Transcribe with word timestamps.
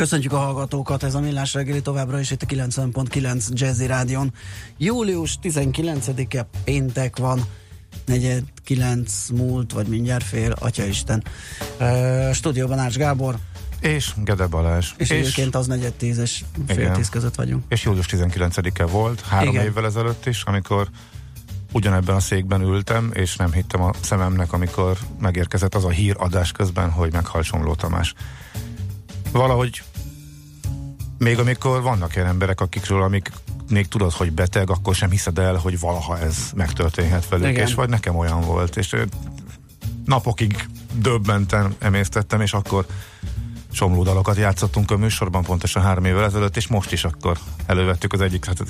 Köszöntjük 0.00 0.32
a 0.32 0.38
hallgatókat, 0.38 1.02
ez 1.02 1.14
a 1.14 1.20
Millás 1.20 1.54
reggeli 1.54 1.82
továbbra 1.82 2.20
is 2.20 2.30
itt 2.30 2.42
a 2.42 2.46
90.9 2.46 3.48
Jazzy 3.52 3.86
Rádion. 3.86 4.32
Július 4.76 5.38
19-e 5.42 6.46
péntek 6.64 7.16
van, 7.16 7.44
negyed 8.06 8.42
kilenc 8.64 9.28
múlt, 9.28 9.72
vagy 9.72 9.86
mindjárt 9.86 10.24
fél, 10.24 10.52
Atyaisten. 10.58 11.24
Uh, 11.80 12.32
stúdióban 12.32 12.78
Ács 12.78 12.96
Gábor. 12.96 13.36
És 13.80 14.12
Gede 14.24 14.46
Balázs. 14.46 14.90
És, 14.96 15.10
és 15.10 15.16
egyébként 15.16 15.54
az 15.54 15.66
negyed 15.66 15.92
tíz 15.92 16.18
és 16.18 16.44
fél 16.66 16.78
igen. 16.78 16.92
tíz 16.92 17.08
között 17.08 17.34
vagyunk. 17.34 17.64
És 17.68 17.84
július 17.84 18.06
19-e 18.10 18.84
volt, 18.84 19.20
három 19.20 19.54
igen. 19.54 19.64
évvel 19.64 19.84
ezelőtt 19.84 20.26
is, 20.26 20.42
amikor 20.42 20.88
ugyanebben 21.72 22.14
a 22.14 22.20
székben 22.20 22.60
ültem, 22.60 23.10
és 23.14 23.36
nem 23.36 23.52
hittem 23.52 23.82
a 23.82 23.90
szememnek, 24.00 24.52
amikor 24.52 24.98
megérkezett 25.18 25.74
az 25.74 25.84
a 25.84 25.90
hír 25.90 26.14
adás 26.18 26.52
közben, 26.52 26.90
hogy 26.90 27.12
meghalt 27.12 27.44
Somló 27.44 27.74
Tamás. 27.74 28.14
Valahogy 29.32 29.82
még 31.20 31.38
amikor 31.38 31.82
vannak 31.82 32.14
ilyen 32.14 32.26
emberek, 32.26 32.60
akikről, 32.60 33.02
amik 33.02 33.30
még 33.68 33.88
tudod, 33.88 34.12
hogy 34.12 34.32
beteg, 34.32 34.70
akkor 34.70 34.94
sem 34.94 35.10
hiszed 35.10 35.38
el, 35.38 35.54
hogy 35.54 35.80
valaha 35.80 36.18
ez 36.18 36.36
megtörténhet 36.54 37.28
velük, 37.28 37.48
Igen. 37.48 37.66
és 37.66 37.74
vagy 37.74 37.88
nekem 37.88 38.16
olyan 38.16 38.40
volt, 38.40 38.76
és 38.76 38.96
napokig 40.04 40.66
döbbenten 40.94 41.74
emésztettem, 41.78 42.40
és 42.40 42.52
akkor 42.52 42.86
somlódalokat 43.72 44.36
játszottunk 44.36 44.90
a 44.90 44.96
műsorban 44.96 45.42
pontosan 45.42 45.82
három 45.82 46.04
évvel 46.04 46.24
ezelőtt, 46.24 46.56
és 46.56 46.66
most 46.66 46.92
is 46.92 47.04
akkor 47.04 47.38
elővettük 47.66 48.12
az 48.12 48.20
egyik 48.20 48.44
hát 48.44 48.62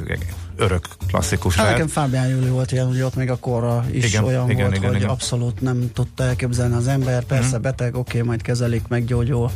örök 0.57 0.89
klasszikus. 1.07 1.55
Hát 1.55 1.71
nekem 1.71 1.89
Fábián 1.89 2.29
Júli 2.29 2.49
volt 2.49 2.73
ilyen, 2.73 2.87
hogy 2.87 3.01
ott 3.01 3.15
még 3.15 3.31
a 3.31 3.37
korra 3.37 3.85
is 3.91 4.05
igen, 4.05 4.25
olyan 4.25 4.51
igen, 4.51 4.65
volt, 4.65 4.77
igen, 4.77 4.89
hogy 4.89 4.99
igen. 4.99 5.09
abszolút 5.09 5.61
nem 5.61 5.93
tudta 5.93 6.25
elképzelni 6.25 6.75
az 6.75 6.87
ember, 6.87 7.25
persze 7.25 7.59
mm. 7.59 7.63
beteg, 7.63 7.95
oké, 7.95 8.17
okay, 8.17 8.29
majd 8.29 8.43
kezelik, 8.43 8.89
meggyógyul, 8.89 9.51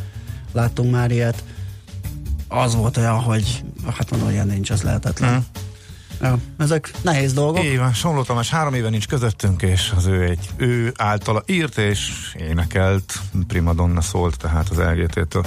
láttunk 0.53 0.91
már 0.91 1.11
ilyet. 1.11 1.45
Az 2.55 2.75
volt 2.75 2.97
olyan, 2.97 3.21
hogy 3.21 3.65
hát 3.97 4.11
mondom, 4.11 4.31
ilyen 4.31 4.47
nincs, 4.47 4.71
az 4.71 4.83
lehetetlen. 4.83 5.35
Mm. 5.35 5.39
Ja, 6.21 6.39
ezek 6.59 6.93
nehéz 7.03 7.33
dolgok. 7.33 7.65
Így 7.65 7.79
van, 7.79 7.93
Somló 7.93 8.23
Tamás 8.23 8.51
három 8.51 8.75
éve 8.75 8.89
nincs 8.89 9.07
közöttünk, 9.07 9.63
és 9.63 9.93
az 9.97 10.07
ő 10.07 10.23
egy, 10.23 10.49
ő 10.57 10.93
általa 10.97 11.43
írt 11.47 11.79
és 11.79 12.11
énekelt, 12.39 13.15
primadonna 13.47 14.01
szólt, 14.01 14.37
tehát 14.37 14.69
az 14.69 14.77
LGT-től 14.77 15.45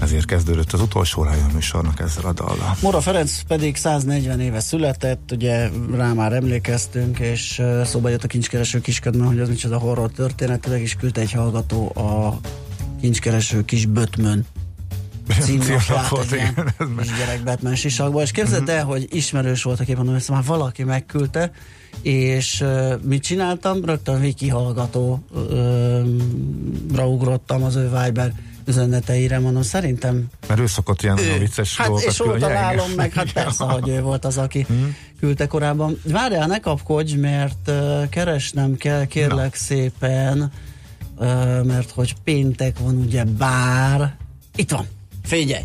ezért 0.00 0.24
kezdődött 0.24 0.72
az 0.72 0.80
utolsó 0.80 1.22
rájön 1.22 1.50
műsornak 1.54 2.00
ezzel 2.00 2.24
a 2.24 2.32
dallal. 2.32 2.76
Mora 2.82 3.00
Ferenc 3.00 3.42
pedig 3.42 3.76
140 3.76 4.40
éve 4.40 4.60
született, 4.60 5.32
ugye 5.32 5.68
rá 5.94 6.12
már 6.12 6.32
emlékeztünk, 6.32 7.18
és 7.18 7.62
szóba 7.84 8.08
jött 8.08 8.24
a 8.24 8.26
kincskereső 8.26 8.80
kisködben, 8.80 9.26
hogy 9.26 9.38
az 9.38 9.48
micsoda 9.48 9.78
horror 9.78 10.10
történetileg 10.10 10.82
is 10.82 10.94
küldte 10.94 11.20
egy 11.20 11.32
hallgató 11.32 11.92
a 11.96 12.38
kincskereső 13.00 13.64
kis 13.64 13.86
bötmön 13.86 14.46
címlapját 15.40 16.08
volt, 16.08 16.32
egy 16.32 16.38
ilyen 16.38 16.74
gyerek 17.18 17.42
Batman 17.44 17.74
sisakban, 17.74 18.22
és 18.22 18.30
képzeld 18.30 18.62
uh-huh. 18.62 18.76
el, 18.76 18.84
hogy 18.84 19.06
ismerős 19.10 19.62
volt 19.62 19.80
a 19.80 19.84
kép, 19.84 19.96
mondom, 19.96 20.14
ezt 20.14 20.30
már 20.30 20.44
valaki 20.44 20.84
megküldte, 20.84 21.50
és 22.02 22.60
uh, 22.60 23.02
mit 23.02 23.22
csináltam? 23.22 23.84
Rögtön 23.84 24.20
Viki 24.20 24.48
hallgató 24.48 25.24
uh, 25.30 27.12
ugrottam 27.12 27.62
az 27.62 27.76
ő 27.76 27.90
Viber 28.04 28.32
üzeneteire, 28.66 29.38
mondom, 29.38 29.62
szerintem... 29.62 30.26
Mert 30.48 30.60
ő 30.60 30.66
szokott 30.66 31.02
ilyen 31.02 31.18
ő, 31.18 31.38
vicces 31.38 31.76
hát, 31.76 31.86
dolgokat 31.86 32.12
és 32.12 32.20
óta 32.20 32.38
találom 32.38 32.90
meg, 32.90 33.12
hát 33.12 33.32
persze, 33.32 33.64
hogy 33.64 33.88
ő 33.88 34.00
volt 34.00 34.24
az, 34.24 34.38
aki 34.38 34.64
hmm. 34.68 34.96
küldte 35.20 35.46
korábban. 35.46 35.98
Várjál, 36.04 36.46
ne 36.46 36.58
kapkodj, 36.58 37.14
mert 37.14 37.68
uh, 37.68 38.08
keresnem 38.08 38.76
kell, 38.76 39.04
kérlek 39.04 39.50
Na. 39.50 39.56
szépen, 39.56 40.52
uh, 41.16 41.64
mert 41.64 41.90
hogy 41.90 42.14
péntek 42.24 42.78
van, 42.78 42.96
ugye 42.96 43.24
bár... 43.24 44.16
Itt 44.56 44.70
van. 44.70 44.86
Figyelj! 45.28 45.64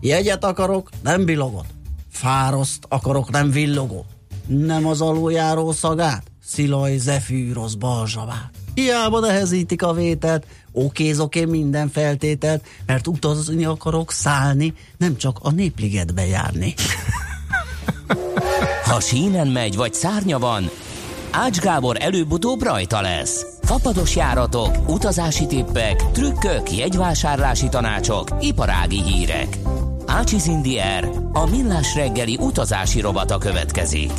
Jegyet 0.00 0.44
akarok, 0.44 0.90
nem 1.02 1.24
bilogot. 1.24 1.66
Fároszt 2.10 2.84
akarok, 2.88 3.30
nem 3.30 3.50
villogó. 3.50 4.06
Nem 4.46 4.86
az 4.86 5.00
aluljáró 5.00 5.72
szagát, 5.72 6.22
szilaj 6.44 6.96
zefűrosz 6.96 7.74
balzsavát. 7.74 8.50
Hiába 8.74 9.20
nehezítik 9.20 9.82
a 9.82 9.92
vételt, 9.92 10.46
okézok 10.72 11.34
én 11.34 11.48
minden 11.48 11.88
feltételt, 11.88 12.64
mert 12.86 13.06
utazni 13.06 13.64
akarok 13.64 14.12
szállni, 14.12 14.74
nem 14.96 15.16
csak 15.16 15.38
a 15.42 15.50
népligetbe 15.50 16.26
járni. 16.26 16.74
Ha 18.84 19.00
sínen 19.00 19.46
megy, 19.46 19.76
vagy 19.76 19.94
szárnya 19.94 20.38
van, 20.38 20.70
Ács 21.30 21.58
Gábor 21.58 21.96
előbb-utóbb 22.00 22.62
rajta 22.62 23.00
lesz. 23.00 23.46
Fapados 23.64 24.16
járatok, 24.16 24.88
utazási 24.88 25.46
tippek, 25.46 26.10
trükkök, 26.10 26.76
jegyvásárlási 26.76 27.68
tanácsok, 27.68 28.28
iparági 28.40 29.02
hírek. 29.02 29.58
Ácsiz 30.06 30.46
Indier, 30.46 31.10
a 31.32 31.50
millás 31.50 31.94
reggeli 31.94 32.38
utazási 32.40 33.00
robata 33.00 33.38
következik. 33.38 34.12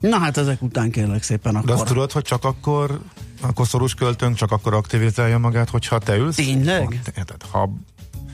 Na 0.00 0.18
hát 0.18 0.36
ezek 0.36 0.62
után 0.62 0.90
kérlek 0.90 1.22
szépen 1.22 1.54
akkor. 1.54 1.68
De 1.68 1.72
azt 1.72 1.84
tudod, 1.84 2.12
hogy 2.12 2.22
csak 2.22 2.44
akkor 2.44 3.00
akkor 3.40 3.66
szorús 3.66 3.94
költőnk 3.94 4.36
csak 4.36 4.50
akkor 4.52 4.74
aktivizálja 4.74 5.38
magát, 5.38 5.70
hogyha 5.70 5.98
te 5.98 6.16
ülsz? 6.16 6.36
Tényleg? 6.36 7.00
Ha, 7.50 7.58
ha 7.58 7.70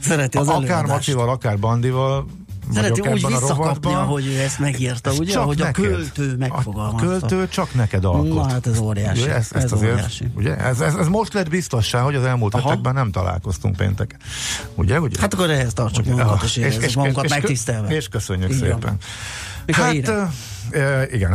Szereti 0.02 0.38
az 0.38 0.48
Akár 0.48 0.84
Macival, 0.84 1.28
akár 1.28 1.58
Bandival 1.58 2.26
Szereti 2.72 3.00
úgy 3.00 3.26
visszakapni, 3.26 3.94
ahogy 3.94 4.26
ő 4.26 4.40
ezt 4.40 4.58
megírta, 4.58 5.12
ugye? 5.12 5.32
Csak 5.32 5.44
hogy 5.44 5.58
neked. 5.58 5.84
a 5.84 5.88
költő 5.88 6.36
megfogalmazta. 6.36 7.06
A 7.06 7.10
költő 7.10 7.48
csak 7.48 7.74
neked 7.74 8.04
alkot. 8.04 8.34
Na 8.34 8.48
hát 8.48 8.66
ez 8.66 8.78
óriási. 8.78 9.22
Ugye, 9.22 9.34
ezt, 9.34 9.52
ezt 9.52 9.64
ez 9.64 9.72
azért, 9.72 9.92
óriási. 9.92 10.24
Ugye, 10.34 10.56
ez, 10.56 10.80
ez, 10.80 10.94
ez, 10.94 11.08
most 11.08 11.32
lett 11.32 11.48
biztossá, 11.48 12.00
hogy 12.00 12.14
az 12.14 12.24
elmúlt 12.24 12.54
Aha. 12.54 12.68
hetekben 12.68 12.94
nem 12.94 13.10
találkoztunk 13.10 13.76
péntek. 13.76 14.16
Ugye, 14.74 15.00
ugye? 15.00 15.20
Hát 15.20 15.34
akkor 15.34 15.50
ehhez 15.50 15.72
tartsuk 15.72 16.04
magunkat, 16.04 16.42
és, 16.42 16.56
és, 16.56 16.76
és, 16.76 16.94
magunkat 16.94 17.24
és, 17.24 17.30
megtisztelve. 17.30 17.88
És 17.88 18.08
köszönjük 18.08 18.50
Igen. 18.50 18.60
szépen. 18.60 18.96
Hát, 19.66 20.08
uh, 20.08 21.12
igen, 21.12 21.32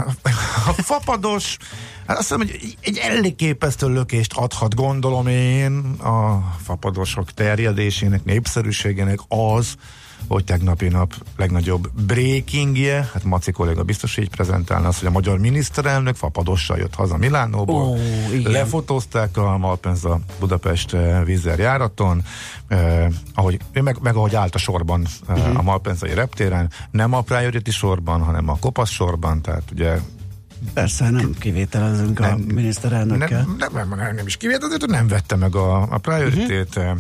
a 0.67 0.73
fapados, 0.81 1.57
hát 2.07 2.17
azt 2.17 2.27
hiszem, 2.27 2.37
hogy 2.37 2.75
egy 2.81 2.97
elképesztő 2.97 3.87
lökést 3.87 4.33
adhat, 4.33 4.75
gondolom 4.75 5.27
én, 5.27 5.77
a 5.99 6.43
fapadosok 6.63 7.31
terjedésének, 7.31 8.23
népszerűségének 8.23 9.19
az, 9.27 9.75
hogy 10.27 10.43
tegnapi 10.43 10.87
nap 10.87 11.13
legnagyobb 11.37 11.91
breakingje, 12.05 13.09
hát 13.13 13.23
Maci 13.23 13.51
kolléga 13.51 13.83
biztos 13.83 14.17
így 14.17 14.29
prezentálna 14.29 14.87
az, 14.87 14.99
hogy 14.99 15.07
a 15.07 15.11
magyar 15.11 15.39
miniszterelnök 15.39 16.15
fapadossal 16.15 16.77
jött 16.77 16.95
haza 16.95 17.17
Milánóból, 17.17 17.83
oh, 17.83 17.99
lefotózták 18.43 19.37
a 19.37 19.57
Malpenza 19.57 20.19
Budapest 20.39 20.93
eh, 20.93 21.25
vízzel 21.25 21.57
járaton, 21.57 22.23
eh, 22.67 23.07
ahogy, 23.33 23.59
meg, 23.73 23.97
meg 24.01 24.15
ahogy 24.15 24.35
állt 24.35 24.55
a 24.55 24.57
sorban 24.57 25.05
eh, 25.27 25.35
uh-huh. 25.35 25.57
a 25.57 25.61
Malpenzai 25.61 26.13
reptéren, 26.13 26.69
nem 26.91 27.13
a 27.13 27.21
priority 27.21 27.69
sorban, 27.69 28.21
hanem 28.21 28.49
a 28.49 28.57
kopasz 28.59 28.89
sorban, 28.89 29.41
tehát 29.41 29.63
ugye 29.71 29.97
Persze, 30.73 31.09
nem 31.09 31.35
kivételezünk 31.39 32.19
nem, 32.19 32.45
a 32.49 32.53
miniszterelnökkel. 32.53 33.45
Nem, 33.57 33.69
nem, 33.73 33.89
nem, 33.89 34.15
nem 34.15 34.27
is 34.27 34.37
kivételezünk, 34.37 34.87
nem 34.87 35.07
vette 35.07 35.35
meg 35.35 35.55
a, 35.55 35.81
a 35.81 35.97
priorityt. 35.97 36.75
Uh-huh. 36.75 36.97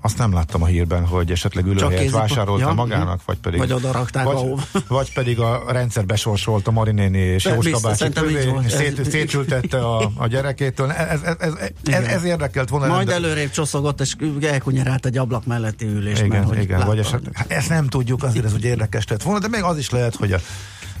Azt 0.00 0.18
nem 0.18 0.32
láttam 0.32 0.62
a 0.62 0.66
hírben, 0.66 1.06
hogy 1.06 1.30
esetleg 1.30 1.66
ülőhelyet 1.66 2.10
vásárolta 2.10 2.66
ja, 2.66 2.72
magának, 2.72 3.24
vagy 3.24 3.36
pedig, 3.36 3.58
vagy, 3.58 3.72
oda 3.72 4.06
vagy, 4.12 4.54
vagy 4.88 5.12
pedig 5.12 5.40
a 5.40 5.64
rendszer 5.68 6.06
besorsolta 6.06 6.70
Marinéni 6.70 7.18
és 7.18 7.44
Jóska 7.44 7.78
bácsi 7.82 8.08
közé, 8.08 8.52
és 8.64 8.72
szét, 8.72 9.10
szétültette 9.10 9.78
a, 9.78 10.10
a 10.14 10.26
gyerekétől. 10.26 10.90
Ez, 10.90 11.20
ez, 11.22 11.36
ez, 11.38 11.52
ez, 11.84 12.04
ez 12.04 12.24
érdekelt 12.24 12.68
volna. 12.68 12.86
Majd 12.86 13.08
előrébb 13.08 13.50
csoszogott, 13.50 14.00
és 14.00 14.16
elkunyerált 14.40 15.06
egy 15.06 15.18
ablak 15.18 15.46
melletti 15.46 15.86
ülés. 15.86 16.20
Igen, 16.20 16.46
mert, 16.46 16.62
igen, 16.62 16.86
vagy 16.86 16.98
eset, 16.98 17.20
hát 17.32 17.50
ezt 17.50 17.68
nem 17.68 17.86
tudjuk, 17.86 18.22
azért 18.22 18.44
ez 18.44 18.52
ugye 18.52 18.68
érdekes 18.68 19.06
lett 19.06 19.22
volna, 19.22 19.38
de 19.38 19.48
még 19.48 19.62
az 19.62 19.78
is 19.78 19.90
lehet, 19.90 20.16
hogy 20.16 20.32
a, 20.32 20.38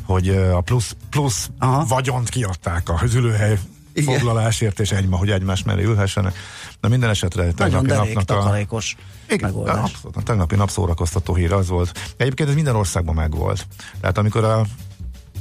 hogy 0.02 0.28
a 0.28 0.60
plusz, 0.60 0.96
plusz 1.10 1.50
vagyont 1.88 2.28
kiadták 2.28 2.88
a 2.88 3.00
ülőhely 3.14 3.58
foglalásért, 4.04 4.80
és 4.80 4.90
egyma, 4.92 5.16
hogy 5.16 5.30
egymás 5.30 5.62
mellé 5.62 5.84
ülhessenek. 5.84 6.34
De 6.80 6.88
minden 6.88 7.10
esetre 7.10 7.52
tegnapi 7.52 7.86
napnak 7.86 8.24
takarékos 8.24 8.96
a... 9.28 9.32
Igen, 9.32 9.50
abszolút, 9.54 10.16
a 10.16 10.22
tegnapi 10.22 10.54
nap 10.54 10.70
szórakoztató 10.70 11.34
hír 11.34 11.52
az 11.52 11.68
volt. 11.68 12.14
Egyébként 12.16 12.48
ez 12.48 12.54
minden 12.54 12.76
országban 12.76 13.14
megvolt. 13.14 13.66
Tehát 14.00 14.18
amikor 14.18 14.44
a 14.44 14.66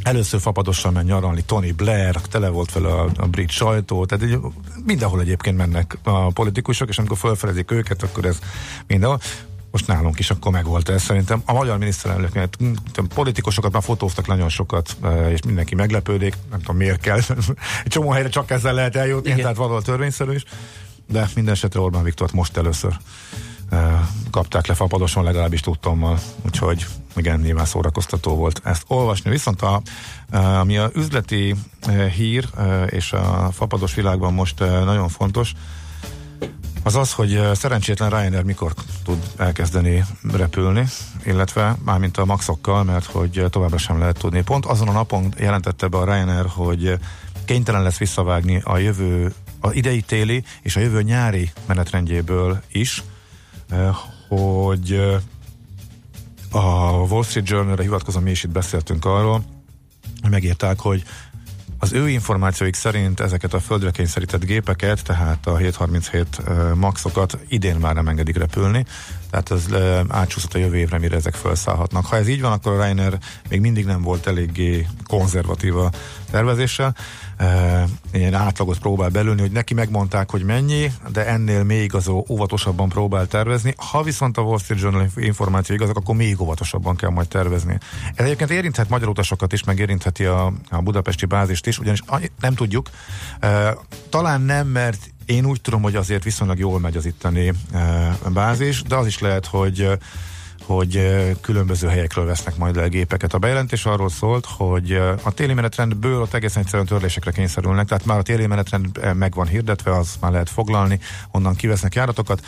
Először 0.04 0.40
fapadosan 0.40 0.94
ment 0.94 1.08
nyaralni 1.08 1.42
Tony 1.42 1.76
Blair, 1.76 2.16
tele 2.16 2.50
volt 2.50 2.72
fel 2.72 2.86
a, 2.86 3.10
a 3.18 3.28
brit 3.28 3.50
sajtó, 3.50 4.06
tehát 4.06 4.24
egy, 4.24 4.40
mindenhol 4.86 5.22
egyébként 5.22 5.58
mennek 5.58 5.98
a 6.04 6.32
politikusok, 6.32 6.90
és 6.90 6.98
amikor 6.98 7.18
felfedezik 7.18 7.72
őket, 7.72 8.04
akkor 8.04 8.26
ez 8.26 8.40
mindenhol. 8.88 9.20
most 9.72 9.88
nálunk 9.88 10.20
is 10.20 10.30
akkor 10.30 10.52
megvolt 10.52 10.90
ez. 10.90 11.02
Szerintem 11.02 11.42
a 11.46 11.54
magyar 11.54 11.78
miniszterelnök, 11.78 12.50
politikusokat 13.14 13.72
már 13.72 13.84
fotóztak 13.84 14.28
nagyon 14.28 14.50
sokat, 14.50 14.98
és 15.30 15.42
mindenki 15.46 15.76
meglepődik, 15.76 16.38
nem 16.50 16.60
tudom 16.60 16.78
miért 16.78 17.00
kell. 17.00 17.20
Egy 17.84 17.92
csomó 17.92 18.10
helyre 18.10 18.30
csak 18.30 18.52
ezzel 18.52 18.74
lehet 18.74 18.96
eljutni, 18.96 19.30
Igen. 19.30 19.42
tehát 19.42 19.58
valahol 19.58 19.82
törvényszerű 19.82 20.34
is. 20.34 20.44
De 21.08 21.30
minden 21.36 21.54
esetre 21.54 21.80
Orbán 21.80 22.04
Viktort 22.04 22.34
most 22.34 22.58
először 22.58 22.98
kapták 24.32 24.68
le 24.68 24.74
Fapadoson, 24.74 25.24
legalábbis 25.24 25.60
tudtommal, 25.60 26.20
úgyhogy 26.46 26.86
igen, 27.16 27.40
nyilván 27.40 27.66
szórakoztató 27.66 28.36
volt 28.36 28.62
ezt 28.64 28.84
olvasni. 28.88 29.30
Viszont 29.30 29.62
a, 29.62 29.82
ami 30.32 30.78
a 30.78 30.90
üzleti 30.96 31.56
hír 32.16 32.50
és 32.86 33.14
a 33.14 33.50
fapados 33.52 33.94
világban 33.94 34.34
most 34.34 34.60
nagyon 34.60 35.10
fontos, 35.10 35.54
az 36.84 36.96
az, 36.96 37.14
hogy 37.14 37.42
szerencsétlen 37.54 38.10
Ryanair 38.10 38.44
mikor 38.44 38.74
tud 39.04 39.32
elkezdeni 39.38 40.06
repülni, 40.34 40.88
illetve 41.26 41.76
mármint 41.86 42.18
a 42.18 42.26
maxokkal, 42.26 42.84
mert 42.84 43.06
hogy 43.06 43.46
továbbra 43.50 43.78
sem 43.78 44.00
lehet 44.00 44.18
tudni. 44.18 44.42
Pont 44.42 44.66
azon 44.66 44.88
a 44.88 44.92
napon 44.92 45.34
jelentette 45.38 45.88
be 45.88 45.98
a 45.98 46.06
Ryanair, 46.06 46.46
hogy 46.48 47.00
kénytelen 47.46 47.84
lesz 47.84 47.98
visszavágni 47.98 48.62
a 48.64 48.78
jövő, 48.78 49.34
a 49.60 49.74
idei 49.74 50.02
téli 50.02 50.44
és 50.62 50.76
a 50.76 50.80
jövő 50.80 51.02
nyári 51.02 51.52
menetrendjéből 51.66 52.62
is, 52.72 53.04
hogy 54.28 54.94
a 56.52 56.92
Wall 56.92 57.24
Street 57.24 57.50
Journal-re 57.50 57.84
hivatkozom, 57.84 58.24
mi 58.24 58.32
is 58.32 58.44
itt 58.44 58.50
beszéltünk 58.50 59.06
arról, 59.06 59.44
hogy 60.22 60.32
megírták, 60.32 60.80
hogy 60.80 61.04
az 61.80 61.94
ő 61.94 62.10
információik 62.10 62.76
szerint 62.76 63.20
ezeket 63.20 63.54
a 63.54 63.60
földre 63.60 63.92
kényszerített 63.92 64.46
gépeket, 64.46 65.04
tehát 65.04 65.48
a 65.48 65.58
737 65.58 66.42
maxokat 66.76 67.38
idén 67.48 67.76
már 67.76 67.94
nem 67.94 68.08
engedik 68.08 68.38
repülni, 68.38 68.86
tehát 69.30 69.52
ez 69.52 69.66
átsúszott 70.08 70.54
a 70.54 70.58
jövő 70.58 70.78
évre, 70.78 70.98
mire 70.98 71.16
ezek 71.16 71.34
felszállhatnak. 71.34 72.06
Ha 72.06 72.16
ez 72.16 72.28
így 72.28 72.42
van, 72.42 72.52
akkor 72.52 72.72
a 72.72 72.78
Reiner 72.78 73.18
még 73.50 73.62
mindig 73.62 73.86
nem 73.86 74.02
volt 74.02 74.28
eléggé 74.28 74.88
konzervatív 75.08 75.78
a 75.78 75.92
tervezéssel, 76.32 76.96
ilyen 78.12 78.34
átlagot 78.34 78.80
próbál 78.80 79.10
belülni, 79.10 79.42
hogy 79.42 79.52
neki 79.52 79.74
megmondták, 79.74 80.32
hogy 80.32 80.44
mennyi, 80.44 80.92
de 81.12 81.26
ennél 81.26 81.64
még 81.64 81.84
igazó 81.84 82.26
óvatosabban 82.30 82.90
próbál 82.90 83.28
tervezni. 83.28 83.74
Ha 83.92 84.04
viszont 84.04 84.38
a 84.38 84.42
Wall 84.42 84.58
Street 84.58 84.82
Journal 84.82 85.08
információ 85.16 85.76
igazak, 85.76 85.98
akkor 85.98 86.16
még 86.16 86.42
óvatosabban 86.42 86.96
kell 86.96 87.10
majd 87.10 87.28
tervezni. 87.28 87.78
Ez 88.16 88.26
egyébként 88.26 88.50
érinthet 88.50 88.90
magyar 88.90 89.10
utasokat 89.10 89.54
is, 89.54 89.64
meg 89.64 89.80
érintheti 89.80 90.26
a, 90.26 90.54
a 90.70 90.82
budapesti 90.82 91.26
bázist 91.26 91.68
is, 91.68 91.80
ugyanis 91.80 92.04
nem 92.40 92.56
tudjuk. 92.56 92.90
Talán 94.10 94.42
nem, 94.42 94.68
mert 94.68 95.16
én 95.28 95.46
úgy 95.46 95.62
tudom, 95.62 95.82
hogy 95.82 95.96
azért 95.96 96.24
viszonylag 96.24 96.60
jól 96.60 96.80
megy 96.80 96.98
az 96.98 97.06
itteni 97.06 97.54
bázis, 98.34 98.82
de 98.82 98.96
az 98.96 99.06
is 99.06 99.20
lehet, 99.20 99.46
hogy 99.46 99.98
hogy 100.66 101.18
különböző 101.42 101.88
helyekről 101.88 102.26
vesznek 102.26 102.58
majd 102.58 102.76
le 102.76 102.84
a 102.84 102.88
gépeket. 102.88 103.34
A 103.34 103.38
bejelentés 103.38 103.86
arról 103.86 104.10
szólt, 104.10 104.46
hogy 104.46 104.92
a 105.24 105.32
téli 105.34 105.54
menetrendből 105.54 106.22
ott 106.22 106.34
egészen 106.34 106.62
egyszerűen 106.62 106.88
törlésekre 106.88 107.32
kényszerülnek, 107.32 107.88
tehát 107.88 108.06
már 108.06 108.18
a 108.18 108.22
téli 108.22 108.48
menetrend 108.48 109.14
meg 109.16 109.34
van 109.34 109.48
hirdetve, 109.48 109.98
az 109.98 110.16
már 110.22 110.32
lehet 110.32 110.50
foglalni, 110.50 111.00
onnan 111.32 111.56
kivesznek 111.56 111.96
járatokat. 111.96 112.46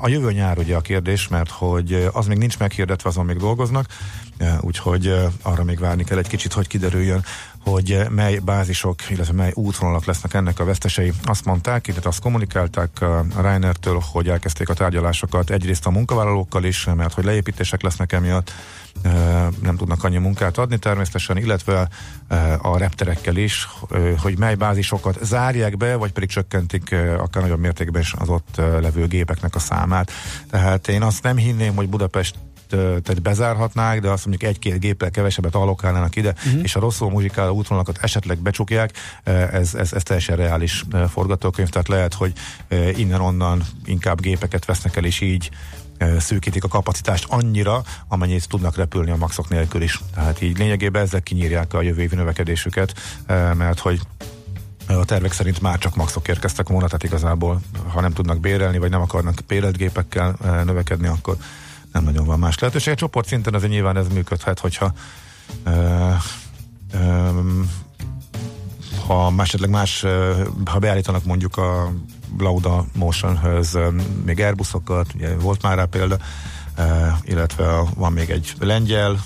A 0.00 0.08
jövő 0.08 0.32
nyár 0.32 0.58
ugye 0.58 0.76
a 0.76 0.80
kérdés, 0.80 1.28
mert 1.28 1.50
hogy 1.50 2.08
az 2.12 2.26
még 2.26 2.38
nincs 2.38 2.58
meghirdetve, 2.58 3.08
azon 3.08 3.24
még 3.24 3.36
dolgoznak, 3.36 3.86
úgyhogy 4.60 5.14
arra 5.42 5.64
még 5.64 5.78
várni 5.78 6.04
kell 6.04 6.18
egy 6.18 6.28
kicsit, 6.28 6.52
hogy 6.52 6.66
kiderüljön, 6.66 7.24
hogy 7.64 8.06
mely 8.10 8.38
bázisok, 8.38 9.10
illetve 9.10 9.32
mely 9.32 9.52
útvonalak 9.54 10.04
lesznek 10.04 10.34
ennek 10.34 10.58
a 10.60 10.64
vesztesei. 10.64 11.12
Azt 11.24 11.44
mondták, 11.44 11.86
illetve 11.86 12.08
azt 12.08 12.20
kommunikálták 12.20 13.00
a 13.00 13.24
Reinertől, 13.40 14.02
hogy 14.12 14.28
elkezdték 14.28 14.68
a 14.68 14.74
tárgyalásokat 14.74 15.50
egyrészt 15.50 15.86
a 15.86 15.90
munkavállalókkal 15.90 16.64
is, 16.64 16.84
mert 16.96 17.14
hogy 17.14 17.24
leépítések 17.24 17.82
lesznek 17.82 18.12
emiatt, 18.12 18.52
nem 19.62 19.76
tudnak 19.76 20.04
annyi 20.04 20.18
munkát 20.18 20.58
adni 20.58 20.78
természetesen, 20.78 21.36
illetve 21.36 21.88
a 22.62 22.78
repterekkel 22.78 23.36
is, 23.36 23.68
hogy 24.18 24.38
mely 24.38 24.54
bázisokat 24.54 25.18
zárják 25.22 25.76
be, 25.76 25.96
vagy 25.96 26.12
pedig 26.12 26.28
csökkentik 26.28 26.94
akár 27.18 27.42
nagyobb 27.42 27.60
mértékben 27.60 28.02
is 28.02 28.14
az 28.18 28.28
ott 28.28 28.56
levő 28.56 29.06
gépeknek 29.06 29.54
a 29.54 29.58
számát. 29.58 30.10
Tehát 30.50 30.88
én 30.88 31.02
azt 31.02 31.22
nem 31.22 31.36
hinném, 31.36 31.74
hogy 31.74 31.88
Budapest 31.88 32.34
tehát 32.70 33.22
bezárhatnák, 33.22 34.00
de 34.00 34.10
azt 34.10 34.26
mondjuk 34.26 34.50
egy-két 34.50 34.80
géppel 34.80 35.10
kevesebbet 35.10 35.54
allokálnának 35.54 36.16
ide, 36.16 36.34
uh-huh. 36.46 36.62
és 36.62 36.76
a 36.76 36.80
rosszul 36.80 37.10
muzsikáló 37.10 37.54
útvonalakat 37.54 37.98
esetleg 38.02 38.38
becsukják, 38.38 38.92
ez, 39.24 39.74
ez, 39.74 39.92
ez 39.92 40.02
teljesen 40.02 40.36
reális 40.36 40.84
forgatókönyv, 41.08 41.68
tehát 41.68 41.88
lehet, 41.88 42.14
hogy 42.14 42.32
innen-onnan 42.96 43.62
inkább 43.84 44.20
gépeket 44.20 44.64
vesznek 44.64 44.96
el, 44.96 45.04
és 45.04 45.20
így 45.20 45.50
szűkítik 46.18 46.64
a 46.64 46.68
kapacitást 46.68 47.26
annyira, 47.28 47.82
amennyit 48.08 48.48
tudnak 48.48 48.76
repülni 48.76 49.10
a 49.10 49.16
maxok 49.16 49.48
nélkül 49.48 49.82
is. 49.82 50.00
Tehát 50.14 50.42
így 50.42 50.58
lényegében 50.58 51.02
ezzel 51.02 51.20
kinyírják 51.20 51.74
a 51.74 51.82
jövő 51.82 52.00
évi 52.00 52.16
növekedésüket, 52.16 52.94
mert 53.56 53.78
hogy 53.78 54.00
a 54.86 55.04
tervek 55.04 55.32
szerint 55.32 55.60
már 55.60 55.78
csak 55.78 55.96
maxok 55.96 56.28
érkeztek 56.28 56.68
volna, 56.68 56.86
tehát 56.86 57.02
igazából, 57.02 57.60
ha 57.88 58.00
nem 58.00 58.12
tudnak 58.12 58.40
bérelni, 58.40 58.78
vagy 58.78 58.90
nem 58.90 59.00
akarnak 59.00 59.38
bérelt 59.46 59.76
gépekkel 59.76 60.36
növekedni, 60.64 61.06
akkor 61.06 61.36
nem 61.92 62.04
nagyon 62.04 62.26
van 62.26 62.38
más 62.38 62.58
lehetőség. 62.58 62.92
A 62.92 62.96
csoport 62.96 63.26
szinten 63.26 63.54
azért 63.54 63.72
nyilván 63.72 63.96
ez 63.96 64.08
működhet, 64.08 64.58
hogyha 64.58 64.92
ö, 65.64 66.10
ö, 66.92 67.30
ha 69.06 69.32
esetleg 69.38 69.70
más, 69.70 70.04
ha 70.64 70.78
beállítanak 70.78 71.24
mondjuk 71.24 71.56
a 71.56 71.92
Lauda 72.38 72.84
Motionhöz 72.94 73.78
még 74.24 74.40
Airbusokat, 74.40 75.14
ugye 75.14 75.36
volt 75.36 75.62
már 75.62 75.76
rá 75.76 75.84
példa, 75.84 76.16
illetve 77.22 77.82
van 77.94 78.12
még 78.12 78.30
egy 78.30 78.52
lengyel 78.58 79.24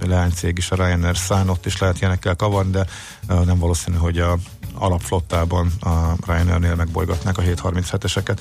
leánycég 0.00 0.58
is, 0.58 0.70
a 0.70 0.74
Ryanair 0.74 1.14
Sun, 1.14 1.48
ott 1.48 1.66
is 1.66 1.78
lehet 1.78 2.00
ilyenekkel 2.00 2.36
kavarni, 2.36 2.70
de 2.70 2.86
nem 3.26 3.58
valószínű, 3.58 3.96
hogy 3.96 4.18
a 4.18 4.38
alapflottában 4.78 5.72
a 5.80 6.14
Ryanairnél 6.26 6.74
megbolygatnák 6.74 7.38
a 7.38 7.42
737-eseket. 7.42 8.38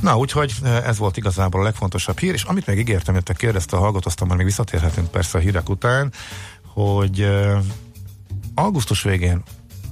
Na, 0.00 0.16
úgyhogy 0.16 0.54
ez 0.84 0.98
volt 0.98 1.16
igazából 1.16 1.60
a 1.60 1.64
legfontosabb 1.64 2.18
hír, 2.18 2.32
és 2.32 2.42
amit 2.42 2.66
még 2.66 2.78
ígértem, 2.78 3.14
illetve 3.14 3.34
kérdezte 3.34 3.76
a 3.76 3.80
hallgatóztam, 3.80 4.28
már 4.28 4.36
még 4.36 4.46
visszatérhetünk 4.46 5.10
persze 5.10 5.38
a 5.38 5.40
hírek 5.40 5.68
után, 5.68 6.12
hogy 6.66 7.28
augusztus 8.54 9.02
végén 9.02 9.42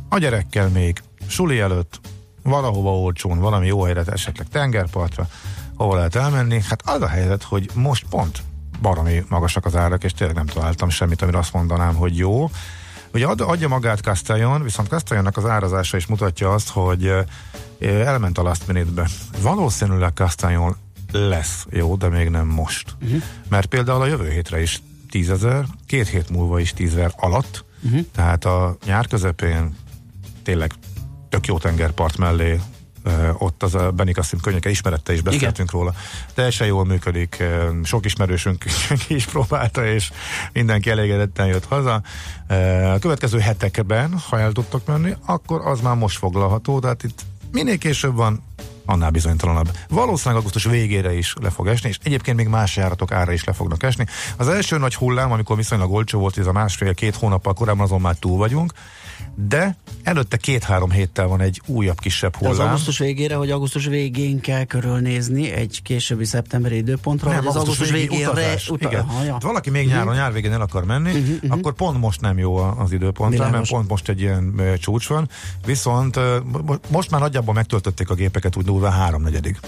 a 0.09 0.19
gyerekkel 0.19 0.69
még 0.69 1.03
suli 1.27 1.61
előtt 1.61 2.01
valahova 2.43 2.99
olcsón, 2.99 3.39
valami 3.39 3.67
jó 3.67 3.83
helyre, 3.83 4.03
esetleg 4.07 4.49
tengerpartra, 4.49 5.29
hova 5.77 5.95
lehet 5.95 6.15
elmenni. 6.15 6.61
Hát 6.69 6.83
az 6.85 7.03
a 7.03 7.09
helyzet, 7.09 7.43
hogy 7.43 7.71
most 7.75 8.07
pont 8.11 8.43
baromi 8.83 9.25
magasak 9.29 9.65
az 9.65 9.77
árak, 9.77 10.05
és 10.05 10.13
tényleg 10.13 10.37
nem 10.37 10.47
találtam 10.47 10.89
semmit, 10.89 11.23
amire 11.23 11.39
azt 11.39 11.53
mondanám, 11.53 11.95
hogy 11.95 12.17
jó. 12.17 12.51
Ugye 13.15 13.27
ad, 13.27 13.41
adja 13.41 13.69
magát 13.69 14.01
Castellon, 14.01 14.63
viszont 14.63 14.89
Castellonnak 14.89 15.37
az 15.37 15.45
árazása 15.45 15.97
is 15.97 16.07
mutatja 16.07 16.53
azt, 16.53 16.71
hogy 16.71 17.13
elment 17.81 18.39
a 18.39 18.43
last 18.43 18.67
minute-be. 18.67 19.09
Valószínűleg 19.41 20.13
Castellon 20.15 20.77
lesz 21.13 21.67
jó, 21.71 21.97
de 21.97 22.09
még 22.09 22.29
nem 22.29 22.47
most. 22.47 22.97
Uh-huh. 23.03 23.23
Mert 23.49 23.67
például 23.67 24.01
a 24.01 24.07
jövő 24.07 24.31
hétre 24.31 24.63
is 24.63 24.83
10 25.11 25.31
ezer, 25.31 25.65
két 25.87 26.09
hét 26.09 26.31
múlva 26.31 26.61
is 26.61 26.73
10 26.73 26.93
ezer 26.93 27.13
alatt, 27.17 27.65
uh-huh. 27.85 28.01
tehát 28.15 28.45
a 28.45 28.77
nyár 28.85 29.07
közepén 29.07 29.77
tényleg 30.43 30.73
tök 31.29 31.47
jó 31.47 31.59
tengerpart 31.59 32.17
mellé 32.17 32.61
ott 33.39 33.63
az 33.63 33.75
a 33.75 33.91
Benikaszim 33.91 34.41
könyveke 34.41 34.71
ismerette 34.71 35.13
is 35.13 35.21
beszéltünk 35.21 35.69
Igen. 35.69 35.81
róla. 35.81 35.95
Teljesen 36.35 36.67
jól 36.67 36.85
működik, 36.85 37.43
sok 37.83 38.05
ismerősünk 38.05 38.65
is 39.09 39.25
próbálta, 39.25 39.87
és 39.87 40.11
mindenki 40.53 40.91
elégedetten 40.91 41.47
jött 41.47 41.65
haza. 41.65 42.03
A 42.95 42.99
következő 42.99 43.39
hetekben, 43.39 44.19
ha 44.29 44.39
el 44.39 44.53
tudtok 44.53 44.87
menni, 44.87 45.15
akkor 45.27 45.61
az 45.67 45.81
már 45.81 45.97
most 45.97 46.19
foglalható, 46.19 46.79
tehát 46.81 47.03
itt 47.03 47.25
minél 47.53 47.79
később 47.79 48.15
van, 48.15 48.43
annál 48.85 49.11
bizonytalanabb. 49.11 49.71
Valószínűleg 49.89 50.37
augusztus 50.37 50.65
végére 50.65 51.17
is 51.17 51.35
le 51.41 51.51
fog 51.51 51.67
esni, 51.67 51.89
és 51.89 51.99
egyébként 52.03 52.37
még 52.37 52.49
más 52.49 52.77
járatok 52.77 53.13
ára 53.13 53.33
is 53.33 53.45
le 53.45 53.53
fognak 53.53 53.83
esni. 53.83 54.07
Az 54.37 54.49
első 54.49 54.79
nagy 54.79 54.95
hullám, 54.95 55.33
amikor 55.33 55.57
viszonylag 55.57 55.93
olcsó 55.93 56.19
volt, 56.19 56.39
ez 56.39 56.47
a 56.47 56.53
másfél-két 56.53 57.15
hónappal 57.15 57.53
korábban 57.55 57.85
azon 57.85 58.01
már 58.01 58.17
túl 58.17 58.37
vagyunk, 58.37 58.73
de 59.35 59.77
előtte 60.03 60.37
két-három 60.37 60.91
héttel 60.91 61.27
van 61.27 61.41
egy 61.41 61.61
újabb 61.67 61.99
kisebb 61.99 62.37
hullám. 62.37 62.57
De 62.57 62.63
az 62.63 62.67
augusztus 62.69 62.99
végére, 62.99 63.35
hogy 63.35 63.51
augusztus 63.51 63.87
végén 63.87 64.41
kell 64.41 64.65
körülnézni 64.65 65.51
egy 65.51 65.81
későbbi 65.83 66.25
szeptemberi 66.25 66.77
időpontra, 66.77 67.31
nem, 67.31 67.47
az 67.47 67.57
augusztus 67.57 67.91
végére 67.91 68.31
utazás. 68.31 68.71
Uta- 68.71 68.91
igen. 68.91 69.01
Aha, 69.01 69.25
ja. 69.25 69.37
Valaki 69.41 69.71
még 69.71 69.87
nyáron, 69.87 70.03
uh-huh. 70.03 70.21
nyár 70.21 70.33
végén 70.33 70.53
el 70.53 70.61
akar 70.61 70.85
menni, 70.85 71.11
uh-huh, 71.11 71.35
uh-huh. 71.35 71.53
akkor 71.53 71.73
pont 71.73 72.01
most 72.01 72.21
nem 72.21 72.39
jó 72.39 72.57
az 72.57 72.93
időpont, 72.93 73.39
mert 73.39 73.69
pont 73.69 73.89
most 73.89 74.09
egy 74.09 74.21
ilyen 74.21 74.55
uh, 74.57 74.75
csúcs 74.75 75.07
van, 75.07 75.29
viszont 75.67 76.17
uh, 76.17 76.25
most 76.89 77.11
már 77.11 77.21
nagyjából 77.21 77.55
megtöltötték 77.55 78.11
a 78.11 78.15
gépeket 78.15 78.57
úgy 78.57 78.65
durván 78.65 78.93
háromnegyedig. 78.93 79.59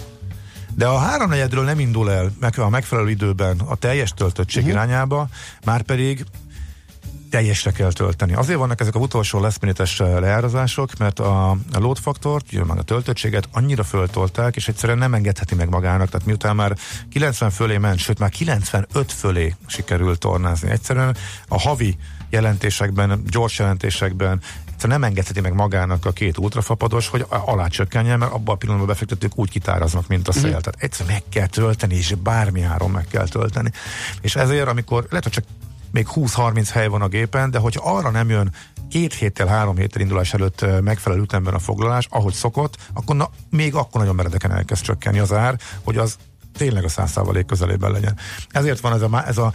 De 0.75 0.87
a 0.87 0.99
háromnegyedről 0.99 1.65
nem 1.65 1.79
indul 1.79 2.11
el 2.11 2.33
meg 2.41 2.59
a 2.59 2.69
megfelelő 2.69 3.11
időben 3.11 3.59
a 3.59 3.75
teljes 3.75 4.13
töltöttség 4.15 4.63
uh-huh. 4.63 4.79
irányába, 4.79 5.29
már 5.65 5.83
pedig 5.83 6.25
teljesre 7.31 7.71
kell 7.71 7.93
tölteni. 7.93 8.35
Azért 8.35 8.59
vannak 8.59 8.81
ezek 8.81 8.95
a 8.95 8.99
utolsó 8.99 9.41
leszminites 9.41 9.99
leárazások, 9.99 10.97
mert 10.99 11.19
a, 11.19 11.51
a 11.51 11.79
load 11.79 11.99
faktort, 11.99 12.67
meg 12.67 12.79
a 12.79 12.83
töltöttséget 12.83 13.49
annyira 13.53 13.83
föltolták, 13.83 14.57
és 14.57 14.69
egyszerűen 14.69 14.99
nem 14.99 15.15
engedheti 15.15 15.55
meg 15.55 15.69
magának, 15.69 16.09
tehát 16.09 16.27
miután 16.27 16.57
már 16.57 16.77
90 17.11 17.51
fölé 17.51 17.77
ment, 17.77 17.99
sőt 17.99 18.19
már 18.19 18.31
95 18.31 19.13
fölé 19.13 19.55
sikerült 19.67 20.19
tornázni. 20.19 20.71
Egyszerűen 20.71 21.17
a 21.49 21.61
havi 21.61 21.97
jelentésekben, 22.31 23.23
gyors 23.31 23.59
jelentésekben 23.59 24.41
egyszerűen 24.77 25.01
nem 25.01 25.09
engedheti 25.09 25.41
meg 25.41 25.55
magának 25.55 26.05
a 26.05 26.13
két 26.13 26.39
ultrafapados, 26.39 27.09
hogy 27.09 27.25
alá 27.29 27.67
csökkenjen, 27.67 28.19
mert 28.19 28.33
abban 28.33 28.55
a 28.55 28.59
pillanatban 28.59 28.93
befektetők 28.93 29.39
úgy 29.39 29.51
kitáraznak, 29.51 30.07
mint 30.07 30.29
a 30.29 30.33
szél. 30.33 30.43
Mm. 30.43 30.59
Tehát 30.59 30.75
egyszerűen 30.79 31.15
meg 31.15 31.23
kell 31.29 31.47
tölteni, 31.47 31.95
és 31.95 32.15
bármi 32.23 32.63
áron 32.63 32.91
meg 32.91 33.07
kell 33.11 33.29
tölteni. 33.29 33.71
És 34.21 34.37
ezért, 34.37 34.69
amikor 34.69 35.07
lehet, 35.09 35.25
hogy 35.25 35.33
csak 35.33 35.45
még 35.91 36.07
20-30 36.15 36.69
hely 36.73 36.89
van 36.89 37.03
a 37.03 37.09
gépen, 37.09 37.51
de 37.51 37.59
hogyha 37.59 37.97
arra 37.97 38.11
nem 38.11 38.29
jön 38.29 38.55
két 38.89 39.15
héttel, 39.15 39.47
három 39.47 39.77
héttel 39.77 40.01
indulás 40.01 40.35
előtt 40.35 40.83
megfelelő 40.83 41.23
ütemben 41.23 41.55
a 41.55 41.59
foglalás, 41.59 42.07
ahogy 42.11 42.33
szokott, 42.33 42.77
akkor 42.95 43.17
na, 43.17 43.31
még 43.51 43.75
akkor 43.75 44.01
nagyon 44.01 44.15
meredeken 44.15 44.53
elkezd 44.53 44.83
csökkenni 44.83 45.19
az 45.19 45.33
ár, 45.33 45.59
hogy 45.85 45.97
az 45.97 46.17
tényleg 46.57 46.85
a 46.85 46.89
száz 46.89 47.21
közelében 47.47 47.91
legyen. 47.91 48.17
Ezért 48.51 48.81
van 48.81 48.93
ez 48.93 49.03
a, 49.03 49.27
ez 49.27 49.39
a 49.39 49.53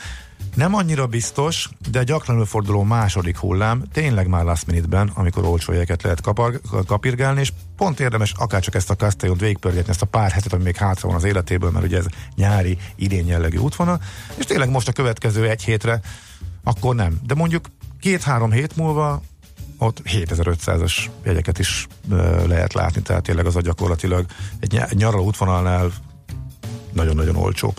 nem 0.55 0.75
annyira 0.75 1.07
biztos, 1.07 1.69
de 1.91 2.03
gyakran 2.03 2.35
előforduló 2.35 2.83
második 2.83 3.37
hullám 3.37 3.83
tényleg 3.91 4.27
már 4.27 4.43
last 4.43 4.67
minute-ben, 4.67 5.11
amikor 5.13 5.45
olcsó 5.45 5.71
jegyeket 5.71 6.03
lehet 6.03 6.21
kapar, 6.21 6.61
kapirgálni, 6.87 7.39
és 7.39 7.51
pont 7.77 7.99
érdemes 7.99 8.33
akárcsak 8.37 8.75
ezt 8.75 8.89
a 8.89 8.95
castellon 8.95 9.37
végigpörgetni, 9.37 9.89
ezt 9.89 10.01
a 10.01 10.05
pár 10.05 10.31
hetet, 10.31 10.53
ami 10.53 10.63
még 10.63 10.75
hátra 10.75 11.07
van 11.07 11.17
az 11.17 11.23
életéből, 11.23 11.71
mert 11.71 11.85
ugye 11.85 11.97
ez 11.97 12.05
nyári, 12.35 12.77
idén 12.95 13.25
jellegű 13.25 13.57
útvonal, 13.57 14.01
és 14.35 14.45
tényleg 14.45 14.69
most 14.69 14.87
a 14.87 14.91
következő 14.91 15.49
egy 15.49 15.63
hétre, 15.63 15.99
akkor 16.63 16.95
nem. 16.95 17.19
De 17.27 17.33
mondjuk 17.33 17.65
két-három 17.99 18.51
hét 18.51 18.75
múlva 18.75 19.21
ott 19.77 20.01
7500-as 20.05 21.05
jegyeket 21.23 21.59
is 21.59 21.87
ö, 22.09 22.47
lehet 22.47 22.73
látni, 22.73 23.01
tehát 23.01 23.23
tényleg 23.23 23.45
az 23.45 23.55
a 23.55 23.61
gyakorlatilag 23.61 24.25
egy 24.59 24.81
nyaraló 24.91 25.25
útvonalnál 25.25 25.91
nagyon-nagyon 26.93 27.35
olcsó. 27.35 27.73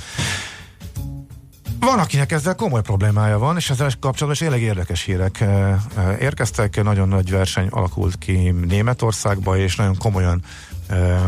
Van, 1.84 1.98
akinek 1.98 2.32
ezzel 2.32 2.54
komoly 2.54 2.82
problémája 2.82 3.38
van, 3.38 3.56
és 3.56 3.70
ezzel 3.70 3.86
kapcsolatban 3.86 4.30
is 4.30 4.38
tényleg 4.38 4.60
érdekes 4.62 5.02
hírek 5.02 5.40
eh, 5.40 5.72
eh, 5.96 6.20
érkeztek. 6.20 6.82
Nagyon 6.82 7.08
nagy 7.08 7.30
verseny 7.30 7.68
alakult 7.70 8.18
ki 8.18 8.50
Németországba, 8.50 9.56
és 9.56 9.76
nagyon 9.76 9.96
komolyan 9.96 10.42
eh, 10.86 11.26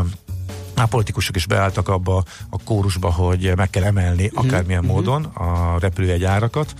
a 0.75 0.85
politikusok 0.85 1.35
is 1.35 1.47
beálltak 1.47 1.89
abba 1.89 2.23
a 2.49 2.63
kórusba, 2.63 3.11
hogy 3.11 3.51
meg 3.55 3.69
kell 3.69 3.83
emelni 3.83 4.25
uh-huh. 4.25 4.45
akármilyen 4.45 4.79
uh-huh. 4.83 4.95
módon 4.95 5.23
a 5.23 5.79
repülőjegyárakat. 5.79 6.73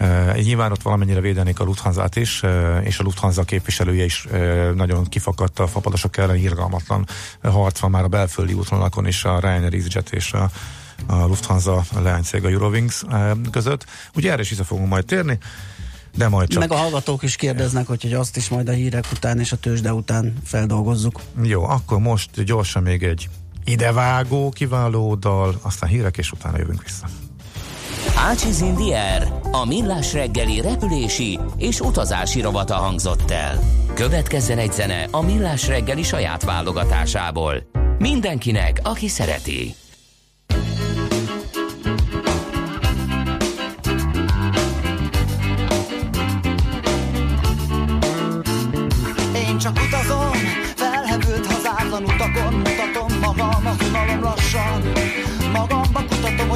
Uh, 0.00 0.36
nyilván 0.42 0.72
ott 0.72 0.82
valamennyire 0.82 1.20
védenék 1.20 1.60
a 1.60 1.64
lufthansa 1.64 2.08
is, 2.14 2.42
uh, 2.42 2.80
és 2.84 2.98
a 2.98 3.02
Lufthansa 3.02 3.42
képviselője 3.42 4.04
is 4.04 4.24
uh, 4.24 4.72
nagyon 4.74 5.04
kifakadt 5.04 5.58
a 5.58 5.66
fapadosok 5.66 6.16
ellen, 6.16 6.36
irgalmatlan 6.36 7.06
harc 7.42 7.78
van 7.78 7.90
már 7.90 8.04
a 8.04 8.08
belföldi 8.08 8.52
útvonalakon 8.52 9.06
is, 9.06 9.24
a 9.24 9.38
Ryanair, 9.38 9.74
EasyJet 9.74 10.12
és 10.12 10.32
a 10.32 10.50
a 11.06 11.16
Lufthansa 11.16 11.84
leánycég 12.00 12.44
a 12.44 12.48
Eurowings 12.48 13.02
eh, 13.10 13.30
között. 13.50 13.86
Ugye 14.14 14.32
erre 14.32 14.42
is 14.42 14.48
vissza 14.48 14.64
fogunk 14.64 14.88
majd 14.88 15.04
térni. 15.04 15.38
De 16.16 16.28
majd 16.28 16.48
csak. 16.48 16.60
Meg 16.60 16.72
a 16.72 16.76
hallgatók 16.76 17.22
is 17.22 17.36
kérdeznek, 17.36 17.86
hogy, 17.86 18.02
hogy 18.02 18.12
azt 18.12 18.36
is 18.36 18.48
majd 18.48 18.68
a 18.68 18.72
hírek 18.72 19.04
után 19.12 19.40
és 19.40 19.52
a 19.52 19.56
tőzsde 19.56 19.92
után 19.92 20.34
feldolgozzuk. 20.44 21.20
Jó, 21.42 21.64
akkor 21.64 21.98
most 21.98 22.44
gyorsan 22.44 22.82
még 22.82 23.02
egy 23.02 23.28
idevágó, 23.64 24.50
kiváló 24.50 25.14
dal, 25.14 25.58
aztán 25.62 25.90
hírek, 25.90 26.16
és 26.16 26.32
utána 26.32 26.58
jövünk 26.58 26.82
vissza. 26.82 27.06
Ácsiz 28.16 28.60
Indier, 28.60 29.32
a 29.50 29.64
millás 29.66 30.12
reggeli 30.12 30.60
repülési 30.60 31.38
és 31.56 31.80
utazási 31.80 32.40
rovata 32.40 32.74
hangzott 32.74 33.30
el. 33.30 33.58
Következzen 33.94 34.58
egy 34.58 34.72
zene 34.72 35.08
a 35.10 35.22
millás 35.22 35.66
reggeli 35.66 36.02
saját 36.02 36.44
válogatásából. 36.44 37.54
Mindenkinek, 37.98 38.80
aki 38.82 39.08
szereti. 39.08 39.74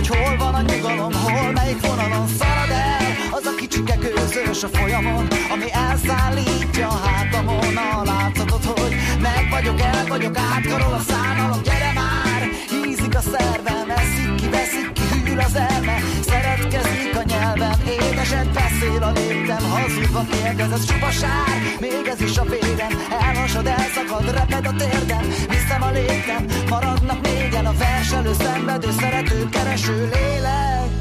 Hogy 0.00 0.18
hol 0.18 0.36
van 0.36 0.54
a 0.54 0.60
nyugalom 0.60 1.12
Hol 1.12 1.52
melyik 1.52 1.86
vonalon 1.86 2.26
szalad 2.26 2.70
el 2.70 3.06
Az 3.30 3.46
a 3.46 3.54
kicsike 3.54 3.96
közös 3.96 4.62
a 4.62 4.68
folyamon 4.68 5.28
Ami 5.52 5.72
elszállítja 5.72 6.88
a 6.88 6.96
hátamon 7.06 7.76
A 7.76 8.02
látszatot, 8.04 8.64
hogy 8.64 8.94
meg 9.20 9.46
vagyok, 9.50 9.80
el 9.80 10.04
vagyok 10.08 10.36
Átkarol 10.36 10.92
a 10.92 11.02
szánalom. 11.08 11.62
Gyere 11.62 11.92
már, 11.94 12.42
hízik 12.70 13.14
a 13.16 13.20
szervem 13.20 13.90
Eszik 13.90 14.34
ki, 14.34 14.48
veszik 14.48 14.92
ki, 14.92 15.02
hűl 15.24 15.40
az 15.40 15.54
elme. 15.54 15.96
Szeretkezik 16.20 17.16
a 17.16 17.19
nyelvem 17.60 17.80
Édeset 17.86 18.52
beszél 18.52 19.02
a 19.02 19.10
léptem 19.10 19.70
Hazudva 19.70 20.24
kérdez, 20.30 20.72
ez 20.72 20.84
csupa 20.84 21.10
sár. 21.10 21.56
Még 21.80 22.06
ez 22.06 22.20
is 22.20 22.36
a 22.36 22.44
vérem 22.44 22.92
Elhasad, 23.20 23.66
elszakad, 23.66 24.30
reped 24.30 24.66
a 24.66 24.74
térdem. 24.76 25.24
Viszem 25.48 25.82
a 25.82 25.90
léptem, 25.90 26.46
maradnak 26.68 27.20
négyen 27.20 27.66
A 27.66 27.72
verselő, 27.72 28.32
szenvedő, 28.32 28.90
szerető, 29.00 29.48
kereső 29.48 30.10
lélek 30.12 30.99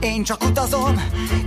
én 0.00 0.22
csak 0.22 0.44
utazom, 0.44 1.02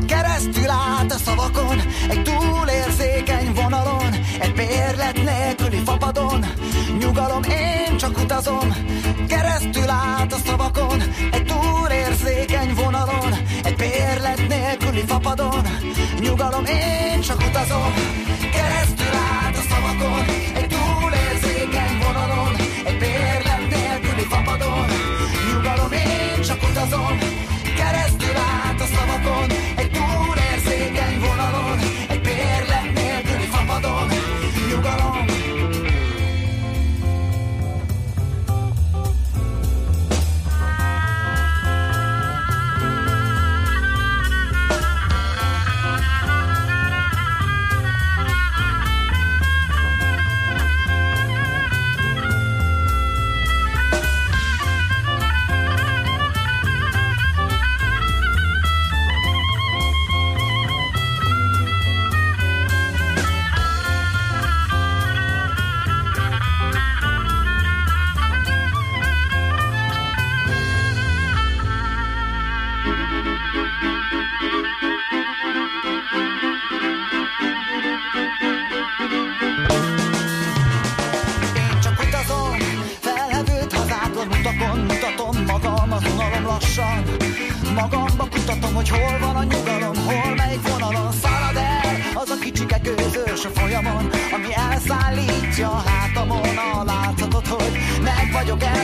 keresztül 0.07 0.69
át 0.69 1.11
a 1.11 1.17
szavakon, 1.17 1.79
egy 2.09 2.23
túlérzékeny 2.23 3.53
vonalon, 3.53 4.13
egy 4.39 4.53
bérlet 4.53 5.23
nélküli 5.23 5.81
fapadon. 5.85 6.45
Nyugalom, 6.99 7.43
én 7.43 7.97
csak 7.97 8.17
utazom, 8.17 8.75
keresztül 9.27 9.89
át 9.89 10.33
a 10.33 10.37
szavakon, 10.45 11.01
egy 11.31 11.45
túlérzékeny 11.45 12.73
vonalon, 12.73 13.33
egy 13.63 13.75
bérlet 13.75 14.47
nélküli 14.47 15.03
fapadon. 15.07 15.67
Nyugalom, 16.19 16.65
én 16.65 17.21
csak 17.21 17.43
utazom, 17.49 17.93
keresztül 18.51 19.15
át 19.43 19.57
a 19.57 19.61
szavakon, 19.69 20.25
egy 20.53 20.67
túlérzékeny 20.67 21.97
vonalon, 22.03 22.55
egy 22.85 22.97
bérlet 22.97 23.67
nélküli 23.69 24.25
fapadon. 24.29 24.85
Nyugalom, 25.53 25.91
én 25.91 26.41
csak 26.41 26.63
utazom, 26.69 27.17
keresztül 27.75 28.40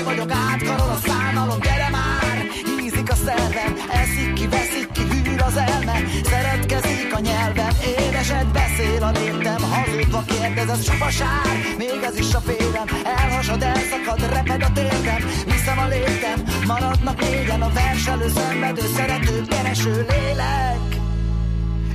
vagyok, 0.07 0.31
Átkarol 0.31 0.89
a 0.97 0.99
szánalom, 1.07 1.59
gyere 1.59 1.89
már! 1.89 2.37
Hízik 2.79 3.11
a 3.11 3.15
szervem, 3.15 3.71
eszik 4.01 4.33
ki, 4.33 4.47
veszik 4.47 4.91
ki 4.91 5.03
Hűl 5.11 5.39
az 5.39 5.57
elme, 5.57 5.97
szeretkezik 6.23 7.13
a 7.13 7.19
nyelvem 7.19 7.73
Édeset 7.97 8.47
beszél 8.59 9.03
a 9.03 9.11
léptem 9.11 9.61
Hazudva 9.73 10.23
kérdez, 10.27 10.69
ez 10.69 10.83
csupa 10.83 11.09
sár 11.09 11.55
Még 11.77 11.99
ez 12.09 12.17
is 12.17 12.33
a 12.33 12.39
félem, 12.39 12.87
elhasad, 13.03 13.61
elszakad 13.61 14.19
Reped 14.33 14.63
a 14.63 14.71
térdem, 14.73 15.21
viszem 15.45 15.77
a 15.79 15.87
léptem 15.87 16.39
Maradnak 16.67 17.19
négyen 17.19 17.61
a 17.61 17.69
verselő, 17.69 18.27
szenvedő 18.29 18.81
Szerető, 18.95 19.41
kereső 19.49 20.05
lélek 20.09 20.96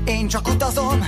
én 0.05 0.29
csak 0.29 0.49
utazom, 0.49 1.07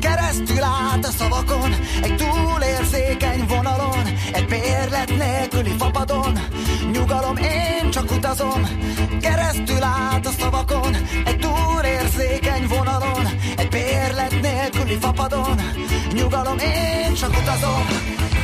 keresztül 0.00 0.62
át 0.62 1.06
a 1.06 1.10
szavakon, 1.10 1.72
egy 2.02 2.16
túlérzékeny 2.16 3.44
vonalon, 3.48 4.06
egy 4.32 4.46
bérlet 4.46 5.16
nélküli 5.16 5.74
fapadon, 5.78 6.38
nyugalom, 6.92 7.36
én 7.36 7.90
csak 7.90 8.10
utazom, 8.10 8.68
keresztül 9.20 9.82
át 9.82 10.26
a 10.26 10.30
szavakon, 10.38 10.94
egy 11.24 11.38
túlérzékeny 11.38 12.66
vonalon, 12.68 13.26
egy 13.56 13.68
bérlet 13.68 14.40
nélküli 14.40 14.96
fapadon, 15.00 15.60
nyugalom, 16.12 16.58
én 16.58 17.14
csak 17.14 17.30
utazom, 17.40 17.86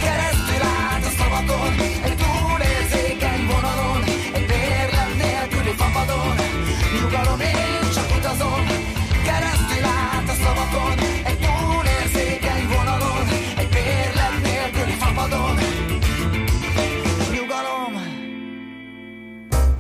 keresztül 0.00 0.62
át 0.62 1.04
a 1.04 1.10
szavakon, 1.18 1.72
egy 2.04 2.16
túlérzékeny 2.16 3.46
vonalon, 3.46 4.02
egy 4.32 4.46
bérlet 4.46 5.14
nélküli 5.16 5.74
fapadon, 5.76 6.36
nyugalom, 7.00 7.40
én 7.40 7.90
csak 7.94 8.16
utazom, 8.16 8.89
át 10.74 11.00
a 11.00 11.19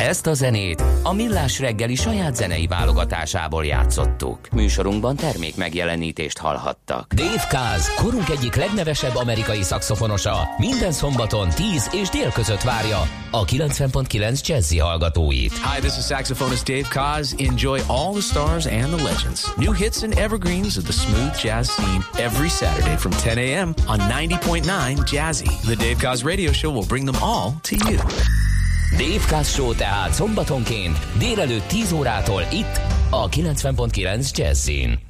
Ezt 0.00 0.26
a 0.26 0.34
zenét 0.34 0.84
a 1.02 1.12
Millás 1.12 1.58
reggeli 1.58 1.94
saját 1.94 2.36
zenei 2.36 2.66
válogatásából 2.66 3.64
játszottuk. 3.64 4.38
Műsorunkban 4.52 5.16
termék 5.16 5.56
megjelenítést 5.56 6.38
hallhattak. 6.38 7.14
Dave 7.14 7.46
Kaz, 7.48 7.94
korunk 7.94 8.28
egyik 8.28 8.54
legnevesebb 8.54 9.14
amerikai 9.14 9.62
szakszofonosa, 9.62 10.48
minden 10.58 10.92
szombaton 10.92 11.48
10 11.48 11.88
és 11.92 12.08
dél 12.08 12.30
között 12.32 12.62
várja 12.62 13.00
a 13.30 13.44
90.9 13.44 14.46
Jazzy 14.46 14.78
hallgatóit. 14.78 15.52
Hi, 15.52 15.80
this 15.80 15.96
is 15.98 16.04
saxophonist 16.04 16.64
Dave 16.64 16.88
Kaz. 16.88 17.34
Enjoy 17.38 17.80
all 17.86 18.12
the 18.12 18.20
stars 18.20 18.66
and 18.66 18.94
the 18.94 19.02
legends. 19.04 19.56
New 19.56 19.72
hits 19.72 20.02
and 20.02 20.18
evergreens 20.18 20.76
of 20.76 20.84
the 20.84 20.92
smooth 20.92 21.38
jazz 21.42 21.68
scene 21.68 22.02
every 22.26 22.48
Saturday 22.48 22.96
from 22.96 23.12
10 23.12 23.38
a.m. 23.38 23.74
on 23.86 23.98
90.9 23.98 24.64
Jazzy. 25.06 25.50
The 25.66 25.76
Dave 25.76 25.98
Kaz 25.98 26.24
radio 26.24 26.52
show 26.52 26.70
will 26.70 26.86
bring 26.88 27.06
them 27.06 27.22
all 27.22 27.52
to 27.62 27.76
you. 27.76 27.98
Dave 28.96 29.42
Show 29.42 29.74
tehát 29.74 30.12
szombatonként 30.12 30.98
délelőtt 31.18 31.66
10 31.68 31.92
órától 31.92 32.42
itt 32.52 32.80
a 33.10 33.28
90.9 33.28 34.36
Jazzin. 34.36 35.09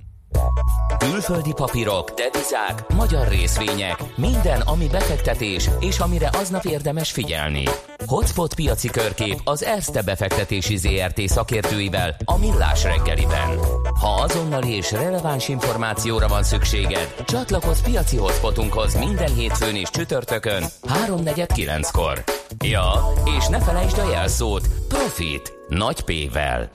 Külföldi 1.00 1.52
papírok, 1.52 2.10
devizák, 2.10 2.92
magyar 2.94 3.28
részvények, 3.28 4.02
minden, 4.16 4.60
ami 4.60 4.86
befektetés 4.86 5.68
és 5.78 5.98
amire 5.98 6.30
aznap 6.32 6.64
érdemes 6.64 7.10
figyelni. 7.10 7.64
Hotspot 8.06 8.54
piaci 8.54 8.88
körkép 8.88 9.40
az 9.44 9.64
Erste 9.64 10.02
befektetési 10.02 10.76
ZRT 10.76 11.20
szakértőivel 11.20 12.16
a 12.24 12.38
Millás 12.38 12.84
reggeliben. 12.84 13.58
Ha 14.00 14.22
azonnali 14.22 14.76
és 14.76 14.92
releváns 14.92 15.48
információra 15.48 16.28
van 16.28 16.42
szükséged, 16.42 17.14
csatlakozz 17.26 17.80
piaci 17.80 18.16
hotspotunkhoz 18.16 18.94
minden 18.94 19.34
hétfőn 19.34 19.76
és 19.76 19.90
csütörtökön 19.90 20.64
3.49-kor. 21.06 22.24
Ja, 22.64 22.92
és 23.38 23.46
ne 23.46 23.60
felejtsd 23.60 23.98
a 23.98 24.10
jelszót 24.10 24.68
Profit 24.88 25.52
nagy 25.68 26.00
P-vel. 26.00 26.70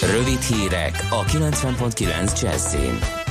Rövid 0.00 0.40
hírek 0.40 1.06
a 1.10 1.24
90.9 1.24 2.42
Jazzin. 2.42 3.23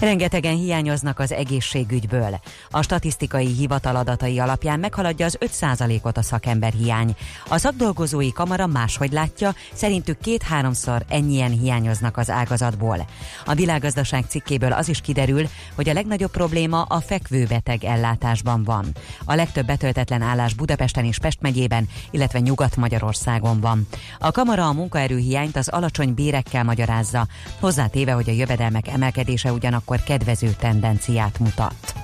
Rengetegen 0.00 0.56
hiányoznak 0.56 1.18
az 1.18 1.32
egészségügyből. 1.32 2.40
A 2.70 2.82
statisztikai 2.82 3.46
hivatal 3.46 3.96
adatai 3.96 4.38
alapján 4.38 4.80
meghaladja 4.80 5.26
az 5.26 5.38
5%-ot 5.40 6.16
a 6.16 6.22
szakemberhiány. 6.22 7.14
A 7.48 7.58
szakdolgozói 7.58 8.32
kamara 8.32 8.66
máshogy 8.66 9.12
látja, 9.12 9.54
szerintük 9.72 10.18
két-háromszor 10.18 11.04
ennyien 11.08 11.50
hiányoznak 11.50 12.16
az 12.16 12.30
ágazatból. 12.30 13.06
A 13.44 13.54
világgazdaság 13.54 14.24
cikkéből 14.28 14.72
az 14.72 14.88
is 14.88 15.00
kiderül, 15.00 15.48
hogy 15.74 15.88
a 15.88 15.92
legnagyobb 15.92 16.30
probléma 16.30 16.82
a 16.82 17.00
fekvőbeteg 17.00 17.84
ellátásban 17.84 18.64
van. 18.64 18.86
A 19.24 19.34
legtöbb 19.34 19.66
betöltetlen 19.66 20.22
állás 20.22 20.54
Budapesten 20.54 21.04
és 21.04 21.18
Pest 21.18 21.40
megyében, 21.40 21.88
illetve 22.10 22.38
Nyugat-Magyarországon 22.38 23.60
van. 23.60 23.86
A 24.18 24.30
kamara 24.30 24.66
a 24.66 24.72
munkaerőhiányt 24.72 25.56
az 25.56 25.68
alacsony 25.68 26.14
bérekkel 26.14 26.64
magyarázza, 26.64 27.26
hozzátéve, 27.60 28.12
hogy 28.12 28.28
a 28.28 28.32
jövedelmek 28.32 28.88
emelkedése 28.88 29.52
ugyanakkor 29.86 30.02
kedvező 30.02 30.54
tendenciát 30.58 31.38
mutat. 31.38 31.94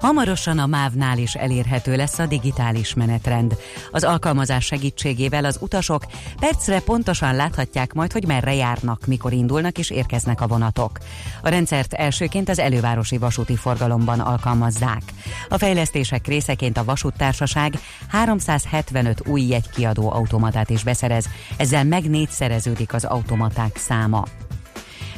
Hamarosan 0.00 0.58
a 0.58 0.66
MÁV-nál 0.66 1.18
is 1.18 1.34
elérhető 1.34 1.96
lesz 1.96 2.18
a 2.18 2.26
digitális 2.26 2.94
menetrend. 2.94 3.56
Az 3.90 4.04
alkalmazás 4.04 4.64
segítségével 4.64 5.44
az 5.44 5.58
utasok 5.60 6.06
percre 6.40 6.80
pontosan 6.80 7.34
láthatják 7.34 7.92
majd, 7.92 8.12
hogy 8.12 8.26
merre 8.26 8.54
járnak, 8.54 9.06
mikor 9.06 9.32
indulnak 9.32 9.78
és 9.78 9.90
érkeznek 9.90 10.40
a 10.40 10.46
vonatok. 10.46 10.98
A 11.42 11.48
rendszert 11.48 11.92
elsőként 11.92 12.48
az 12.48 12.58
elővárosi 12.58 13.18
vasúti 13.18 13.56
forgalomban 13.56 14.20
alkalmazzák. 14.20 15.02
A 15.48 15.58
fejlesztések 15.58 16.26
részeként 16.26 16.76
a 16.76 16.84
vasúttársaság 16.84 17.78
375 18.08 19.26
új 19.26 19.42
jegykiadó 19.42 20.10
automatát 20.10 20.70
is 20.70 20.82
beszerez, 20.82 21.28
ezzel 21.56 21.84
meg 21.84 22.10
négyszereződik 22.10 22.94
az 22.94 23.04
automaták 23.04 23.76
száma. 23.76 24.24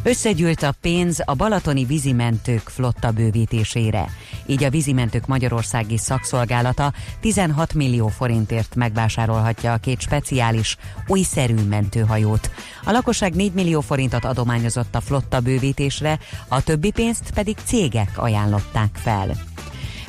Összegyűlt 0.03 0.63
a 0.63 0.75
pénz 0.81 1.23
a 1.25 1.35
balatoni 1.35 1.85
vízimentők 1.85 2.69
flotta 2.69 3.11
bővítésére. 3.11 4.11
Így 4.47 4.65
a 4.65 4.71
vízimentők 4.71 5.27
Magyarországi 5.27 5.97
szakszolgálata 5.97 6.93
16 7.21 7.75
millió 7.75 8.09
forintért 8.09 8.75
megvásárolhatja 8.75 9.73
a 9.73 9.77
két 9.77 10.01
speciális, 10.01 10.77
újszerű 11.07 11.55
mentőhajót. 11.55 12.51
A 12.85 12.91
lakosság 12.91 13.35
4 13.35 13.53
millió 13.53 13.81
forintot 13.81 14.25
adományozott 14.25 14.95
a 14.95 15.01
flotta 15.01 15.41
bővítésre, 15.41 16.19
a 16.49 16.63
többi 16.63 16.91
pénzt 16.91 17.31
pedig 17.35 17.57
cégek 17.65 18.11
ajánlották 18.17 18.91
fel. 18.93 19.31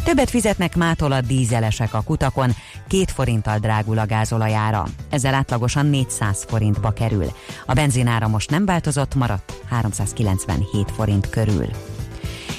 Többet 0.03 0.29
fizetnek 0.29 0.75
mától 0.75 1.11
a 1.11 1.21
dízelesek 1.21 1.93
a 1.93 2.01
kutakon, 2.01 2.51
két 2.87 3.11
forinttal 3.11 3.57
drágul 3.57 3.97
a 3.97 4.05
gázolajára. 4.05 4.85
Ezzel 5.09 5.33
átlagosan 5.33 5.85
400 5.85 6.45
forintba 6.47 6.91
kerül. 6.91 7.31
A 7.65 7.73
benzinára 7.73 8.27
most 8.27 8.49
nem 8.49 8.65
változott, 8.65 9.15
maradt 9.15 9.53
397 9.69 10.91
forint 10.91 11.29
körül. 11.29 11.67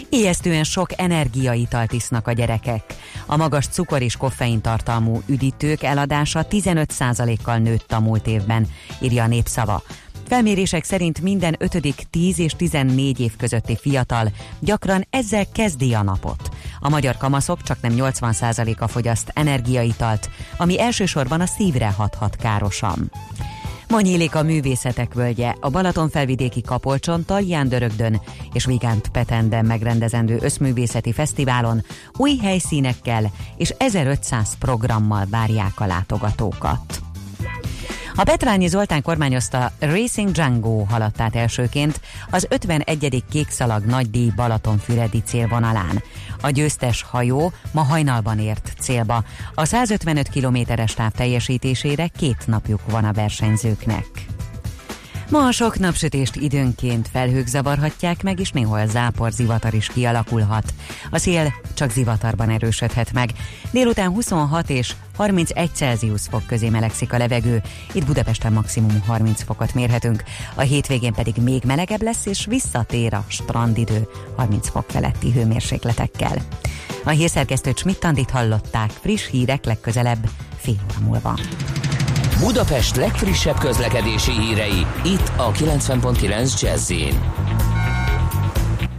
Ijesztően 0.08 0.64
sok 0.64 1.00
energiaitalt 1.00 1.92
isznak 1.92 2.26
a 2.26 2.32
gyerekek. 2.32 2.82
A 3.26 3.36
magas 3.36 3.66
cukor 3.66 4.02
és 4.02 4.16
koffein 4.16 4.60
tartalmú 4.60 5.22
üdítők 5.26 5.82
eladása 5.82 6.46
15%-kal 6.50 7.58
nőtt 7.58 7.92
a 7.92 8.00
múlt 8.00 8.26
évben, 8.26 8.66
írja 9.00 9.22
a 9.22 9.26
népszava. 9.26 9.82
Felmérések 10.30 10.84
szerint 10.84 11.20
minden 11.20 11.56
ötödik 11.58 12.02
10 12.10 12.38
és 12.38 12.52
14 12.56 13.20
év 13.20 13.36
közötti 13.36 13.76
fiatal 13.76 14.30
gyakran 14.60 15.06
ezzel 15.10 15.46
kezdi 15.52 15.94
a 15.94 16.02
napot. 16.02 16.48
A 16.80 16.88
magyar 16.88 17.16
kamaszok 17.16 17.62
csak 17.62 17.80
nem 17.80 17.92
80%-a 17.96 18.86
fogyaszt 18.86 19.30
energiaitalt, 19.34 20.30
ami 20.56 20.80
elsősorban 20.80 21.40
a 21.40 21.46
szívre 21.46 21.90
hathat 21.90 22.36
károsan. 22.36 23.10
Ma 23.88 24.00
nyílik 24.00 24.34
a 24.34 24.42
művészetek 24.42 25.14
völgye, 25.14 25.54
a 25.60 25.70
Balaton 25.70 26.08
felvidéki 26.08 26.60
Kapolcson, 26.62 27.24
Talján 27.24 27.68
Dörögdön 27.68 28.20
és 28.52 28.64
Vigánt 28.64 29.08
Petenden 29.08 29.64
megrendezendő 29.64 30.38
összművészeti 30.40 31.12
fesztiválon 31.12 31.84
új 32.16 32.36
helyszínekkel 32.36 33.30
és 33.56 33.74
1500 33.78 34.58
programmal 34.58 35.26
várják 35.30 35.80
a 35.80 35.86
látogatókat. 35.86 37.09
A 38.20 38.22
Petrányi 38.22 38.66
Zoltán 38.66 39.02
kormányozta 39.02 39.72
Racing 39.78 40.30
Django 40.30 40.84
haladt 40.84 41.20
át 41.20 41.36
elsőként 41.36 42.00
az 42.30 42.46
51. 42.50 43.24
kékszalag 43.30 43.84
nagydíj 43.84 44.30
Balatonfüredi 44.36 45.22
célvonalán. 45.24 46.02
A 46.40 46.50
győztes 46.50 47.02
hajó 47.02 47.52
ma 47.72 47.82
hajnalban 47.82 48.38
ért 48.38 48.72
célba. 48.80 49.24
A 49.54 49.64
155 49.64 50.28
kilométeres 50.28 50.94
táv 50.94 51.12
teljesítésére 51.12 52.06
két 52.06 52.46
napjuk 52.46 52.80
van 52.90 53.04
a 53.04 53.12
versenyzőknek. 53.12 54.06
Ma 55.30 55.46
a 55.46 55.52
sok 55.52 55.78
napsütést 55.78 56.36
időnként 56.36 57.08
felhők 57.08 57.46
zavarhatják 57.46 58.22
meg, 58.22 58.40
és 58.40 58.50
néhol 58.50 58.86
zápor 58.86 59.30
zivatar 59.30 59.74
is 59.74 59.86
kialakulhat. 59.86 60.74
A 61.10 61.18
szél 61.18 61.54
csak 61.74 61.90
zivatarban 61.90 62.50
erősödhet 62.50 63.12
meg. 63.12 63.30
Délután 63.70 64.08
26 64.08 64.70
és 64.70 64.94
31 65.16 65.70
Celsius 65.74 66.22
fok 66.30 66.46
közé 66.46 66.68
melegszik 66.68 67.12
a 67.12 67.18
levegő, 67.18 67.62
itt 67.92 68.06
Budapesten 68.06 68.52
maximum 68.52 69.00
30 69.06 69.42
fokot 69.42 69.74
mérhetünk. 69.74 70.22
A 70.54 70.60
hétvégén 70.60 71.12
pedig 71.12 71.34
még 71.36 71.62
melegebb 71.66 72.02
lesz, 72.02 72.26
és 72.26 72.46
visszatér 72.46 73.14
a 73.14 73.24
strandidő 73.28 74.08
30 74.36 74.68
fok 74.68 74.84
feletti 74.88 75.32
hőmérsékletekkel. 75.32 76.36
A 77.04 77.10
hírszerkesztőt 77.10 77.78
Schmidt 77.78 78.30
hallották, 78.30 78.90
friss 78.90 79.28
hírek 79.28 79.64
legközelebb 79.64 80.28
fél 80.56 80.80
óra 80.90 81.06
múlva. 81.06 81.38
Budapest 82.40 82.96
legfrissebb 82.96 83.58
közlekedési 83.58 84.30
hírei, 84.30 84.86
itt 85.04 85.32
a 85.36 85.52
90.9 85.52 86.60
jazz 86.60 86.92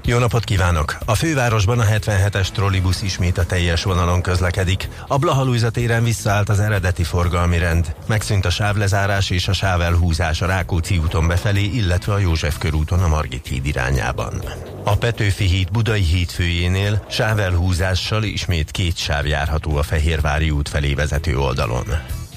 Jó 0.06 0.18
napot 0.18 0.44
kívánok! 0.44 0.98
A 1.06 1.16
fővárosban 1.16 1.80
a 1.80 1.84
77-es 1.84 2.48
trollibusz 2.48 3.02
ismét 3.02 3.38
a 3.38 3.46
teljes 3.46 3.84
vonalon 3.84 4.22
közlekedik. 4.22 4.90
A 5.08 5.18
Blahalújza 5.18 5.70
téren 5.70 6.04
visszaállt 6.04 6.50
az 6.50 6.60
eredeti 6.60 7.04
forgalmi 7.04 7.58
rend. 7.58 7.96
Megszűnt 8.08 8.46
a 8.46 8.50
sávlezárás 8.50 9.30
és 9.30 9.48
a 9.48 9.54
sávelhúzás 9.54 10.42
a 10.42 10.46
Rákóczi 10.46 10.98
úton 10.98 11.28
befelé, 11.28 11.64
illetve 11.64 12.14
a 12.14 12.18
József 12.18 12.58
körúton 12.58 13.00
a 13.00 13.08
Margit 13.08 13.48
híd 13.48 13.66
irányában. 13.66 14.42
A 14.84 14.98
Petőfi 14.98 15.46
híd 15.46 15.72
Budai 15.72 16.04
híd 16.04 16.30
főjénél 16.30 17.06
sávelhúzással 17.10 18.24
ismét 18.24 18.72
két 18.72 18.98
sáv 18.98 19.26
járható 19.26 19.76
a 19.76 19.84
Fehérvári 19.84 20.50
út 20.50 20.70
felé 20.70 20.94
vezető 20.94 21.38
oldalon. 21.38 21.86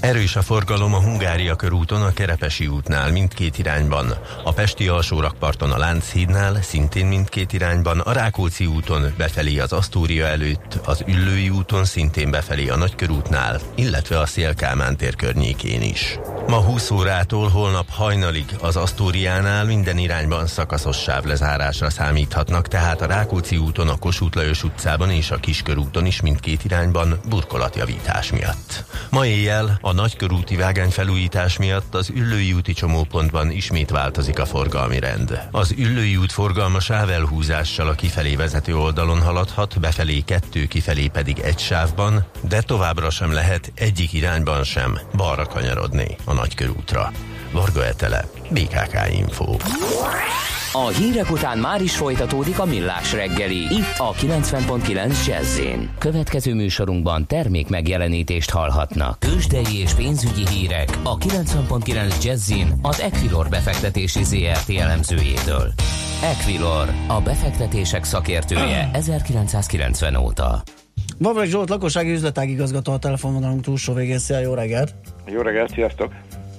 Erős 0.04 0.36
a 0.36 0.42
forgalom 0.42 0.94
a 0.94 1.00
Hungária 1.00 1.56
körúton 1.56 2.02
a 2.02 2.12
Kerepesi 2.12 2.66
útnál 2.66 3.10
mindkét 3.10 3.58
irányban, 3.58 4.14
a 4.44 4.52
Pesti 4.52 4.88
alsórakparton 4.88 5.70
a 5.70 5.78
Lánchídnál 5.78 6.62
szintén 6.62 7.06
mindkét 7.06 7.52
irányban, 7.52 8.00
a 8.00 8.12
Rákóczi 8.12 8.66
úton 8.66 9.14
befelé 9.16 9.58
az 9.58 9.72
Asztúria 9.72 10.26
előtt, 10.26 10.78
az 10.84 11.04
Üllői 11.06 11.48
úton 11.50 11.84
szintén 11.84 12.30
befelé 12.30 12.68
a 12.68 12.76
Nagykörútnál, 12.76 13.60
illetve 13.74 14.18
a 14.18 14.26
Szélkámán 14.26 14.96
tér 14.96 15.16
környékén 15.16 15.82
is. 15.82 16.18
Ma 16.48 16.56
20 16.56 16.90
órától 16.90 17.48
holnap 17.48 17.90
hajnalig 17.90 18.44
az 18.60 18.76
Asztóriánál 18.76 19.64
minden 19.64 19.98
irányban 19.98 20.46
szakaszos 20.46 20.96
sávlezárásra 20.96 21.90
számíthatnak, 21.90 22.68
tehát 22.68 23.00
a 23.00 23.06
Rákóczi 23.06 23.56
úton, 23.56 23.88
a 23.88 23.98
Kossuth 23.98 24.36
Lajos 24.36 24.64
utcában 24.64 25.10
és 25.10 25.30
a 25.30 25.36
Kiskörúton 25.36 26.06
is 26.06 26.20
mindkét 26.20 26.64
irányban 26.64 27.20
burkolatjavítás 27.28 28.32
miatt. 28.32 28.84
Ma 29.10 29.26
éjjel 29.26 29.78
a 29.80 29.92
nagykörúti 29.94 30.56
vágány 30.56 30.90
felújítás 30.90 31.56
miatt 31.56 31.94
az 31.94 32.10
Üllői 32.14 32.52
úti 32.52 32.72
csomópontban 32.72 33.50
ismét 33.50 33.90
változik 33.90 34.38
a 34.38 34.46
forgalmi 34.46 34.98
rend. 34.98 35.48
Az 35.50 35.74
Üllői 35.78 36.16
út 36.16 36.32
forgalma 36.32 36.80
sávelhúzással 36.80 37.88
a 37.88 37.94
kifelé 37.94 38.36
vezető 38.36 38.76
oldalon 38.76 39.22
haladhat, 39.22 39.80
befelé 39.80 40.20
kettő, 40.20 40.66
kifelé 40.66 41.06
pedig 41.06 41.38
egy 41.38 41.58
sávban, 41.58 42.26
de 42.48 42.60
továbbra 42.60 43.10
sem 43.10 43.32
lehet 43.32 43.72
egyik 43.74 44.12
irányban 44.12 44.64
sem 44.64 44.98
balra 45.16 45.46
kanyarodni 45.46 46.16
a 46.24 46.32
nagykörútra. 46.32 47.12
Varga 47.52 47.86
Etele, 47.86 48.28
BKK 48.50 49.12
Info. 49.12 49.56
A 50.76 50.88
hírek 50.88 51.30
után 51.30 51.58
már 51.58 51.82
is 51.82 51.96
folytatódik 51.96 52.58
a 52.58 52.64
millás 52.64 53.12
reggeli. 53.12 53.56
Itt 53.56 53.94
a 53.98 54.12
90.9 54.12 55.26
jazz 55.26 55.60
Következő 55.98 56.54
műsorunkban 56.54 57.26
termék 57.26 57.68
megjelenítést 57.68 58.50
hallhatnak. 58.50 59.18
Kősdei 59.18 59.78
és 59.78 59.94
pénzügyi 59.94 60.48
hírek 60.48 60.98
a 61.02 61.18
90.9 61.18 62.24
jazz 62.24 62.52
az 62.82 63.00
Equilor 63.00 63.48
befektetési 63.48 64.24
ZRT 64.24 64.70
elemzőjétől. 64.78 65.72
Equilor, 66.22 66.88
a 67.08 67.20
befektetések 67.20 68.04
szakértője 68.04 68.90
1990 68.92 70.16
óta. 70.16 70.62
Babrek 71.18 71.46
Zsolt, 71.46 71.68
lakossági 71.68 72.10
üzletágigazgató 72.10 72.92
a 72.92 72.98
telefonvonalunk 72.98 73.62
túlsó 73.62 73.92
végén. 73.92 74.18
Szia, 74.18 74.38
jó 74.38 74.54
reggelt! 74.54 74.94
Jó 75.26 75.40
reggelt, 75.40 75.72
sziasztok! 75.72 76.12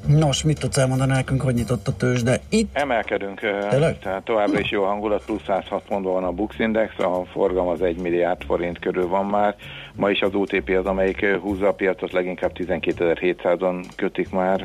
Nos, 0.08 0.44
mit 0.44 0.60
tudsz 0.60 0.78
elmondani 0.78 1.12
nekünk, 1.12 1.41
hogy 1.41 1.54
nyitott 1.54 1.88
a 1.88 1.96
tőzs, 1.96 2.24
de 2.24 2.39
itt... 2.50 2.78
Emelkedünk, 2.78 3.39
Tényleg? 3.70 4.00
tehát 4.00 4.24
továbbra 4.24 4.60
is 4.60 4.72
jó 4.72 4.84
hangulat, 4.84 5.26
plusz 5.26 5.44
106 5.48 5.84
pontban 5.88 6.13
van 6.13 6.24
a 6.24 6.32
Bux 6.32 6.60
Index, 6.60 7.00
a 7.00 7.26
forgalom 7.32 7.68
az 7.68 7.82
1 7.82 7.98
milliárd 7.98 8.44
forint 8.44 8.80
körül 8.80 9.08
van 9.08 9.26
már, 9.26 9.56
Ma 9.95 10.10
is 10.10 10.21
az 10.21 10.34
OTP 10.34 10.69
az, 10.69 10.86
amelyik 10.86 11.25
húzza 11.25 11.67
a 11.67 11.73
piacot, 11.73 12.12
leginkább 12.12 12.51
12.700-on 12.55 13.86
kötik 13.95 14.29
már 14.29 14.62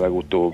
legutóbb. 0.00 0.52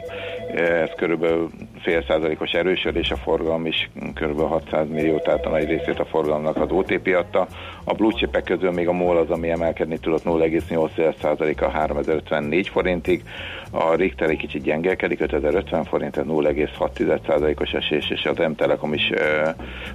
Ez 0.55 0.91
körülbelül 0.97 1.51
fél 1.81 2.05
százalékos 2.09 2.53
erősödés, 2.53 3.11
a 3.11 3.17
forgalom 3.17 3.67
is 3.67 3.91
körülbelül 4.15 4.51
600 4.51 4.89
millió, 4.89 5.19
tehát 5.19 5.47
a 5.47 5.51
nagy 5.51 5.69
részét 5.69 5.99
a 5.99 6.05
forgalomnak 6.05 6.57
az 6.57 6.71
OTP 6.71 7.15
adta. 7.17 7.47
A 7.85 7.95
blue 7.95 8.43
közül 8.45 8.71
még 8.71 8.89
a 8.89 8.93
MOL 8.93 9.17
az, 9.17 9.31
ami 9.31 9.51
emelkedni 9.51 9.99
tudott 9.99 10.25
0,8 10.25 11.63
a 11.63 11.69
3054 11.69 12.69
forintig. 12.69 13.23
A 13.71 13.95
Richter 13.95 14.31
egy 14.31 14.37
kicsit 14.37 14.63
gyengelkedik, 14.63 15.21
5050 15.21 15.85
forint, 15.85 16.17
0,6%-os 16.17 17.73
esés, 17.73 18.11
és 18.11 18.25
az 18.25 18.37
M-Telekom 18.37 18.93
is 18.93 19.13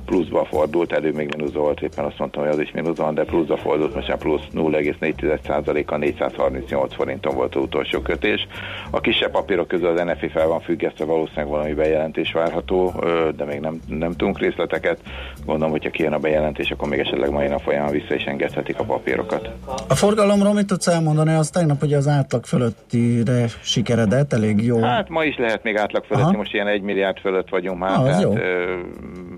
pluszba 0.06 0.46
fordult, 0.46 0.92
elő 0.92 1.12
még 1.12 1.36
mínusz 1.36 1.54
volt, 1.54 1.82
éppen 1.82 2.06
azt 2.06 2.20
mondtam, 2.20 2.44
hogy 2.44 2.52
az 2.52 2.60
is 2.60 2.72
mínusz 2.72 2.98
van, 2.98 3.14
de 3.14 3.24
pluszba 3.24 3.58
fordult, 3.58 3.96
most 3.96 4.08
már 4.08 4.18
plusz 4.22 4.42
0,4%-a 4.54 5.98
438 5.98 6.96
forinton 6.96 7.36
volt 7.36 7.56
az 7.56 7.62
utolsó 7.62 8.00
kötés. 8.00 8.48
A 8.90 9.00
kisebb 9.00 9.32
papírok 9.32 9.68
közül 9.68 9.88
az 9.88 10.04
NFI 10.04 10.28
fel 10.28 10.48
van 10.48 10.60
függesztve, 10.60 11.06
valószínűleg 11.06 11.48
valami 11.48 11.74
bejelentés 11.74 12.32
várható, 12.32 13.04
de 13.36 13.46
még 13.46 13.60
nem, 13.60 13.80
nem 13.88 14.12
tudunk 14.12 14.40
részleteket. 14.40 15.00
Gondolom, 15.46 15.72
hogyha 15.72 15.90
kijön 15.90 16.14
a 16.14 16.20
bejelentés, 16.20 16.72
akkor 16.72 16.88
még 16.90 17.00
esetleg 17.00 17.30
mai 17.30 17.48
nap 17.48 17.62
folyamán 17.62 17.92
vissza 17.92 18.16
is 18.16 18.24
engedhetik 18.24 18.80
a 18.80 18.84
papírokat. 18.84 19.50
A 19.88 19.96
forgalomról 19.96 20.54
mit 20.54 20.68
tudsz 20.68 20.88
elmondani? 20.88 21.34
Az 21.34 21.50
tegnap 21.50 21.84
ugye 21.84 21.98
az 21.98 22.08
átlag 22.08 22.46
fölöttire 22.46 23.46
sikeredett, 23.62 24.34
elég 24.34 24.64
jó. 24.66 24.82
Hát 24.82 25.10
ma 25.10 25.24
is 25.24 25.38
lehet 25.38 25.64
még 25.64 25.78
átlag 25.78 26.04
fölötti, 26.04 26.28
Aha. 26.28 26.38
most 26.38 26.54
ilyen 26.54 26.68
egy 26.68 26.82
milliárd 26.82 27.18
fölött 27.18 27.50
vagyunk 27.50 27.80
már, 27.80 27.98
ah, 27.98 28.04
tehát 28.04 28.24
ö, 28.24 28.80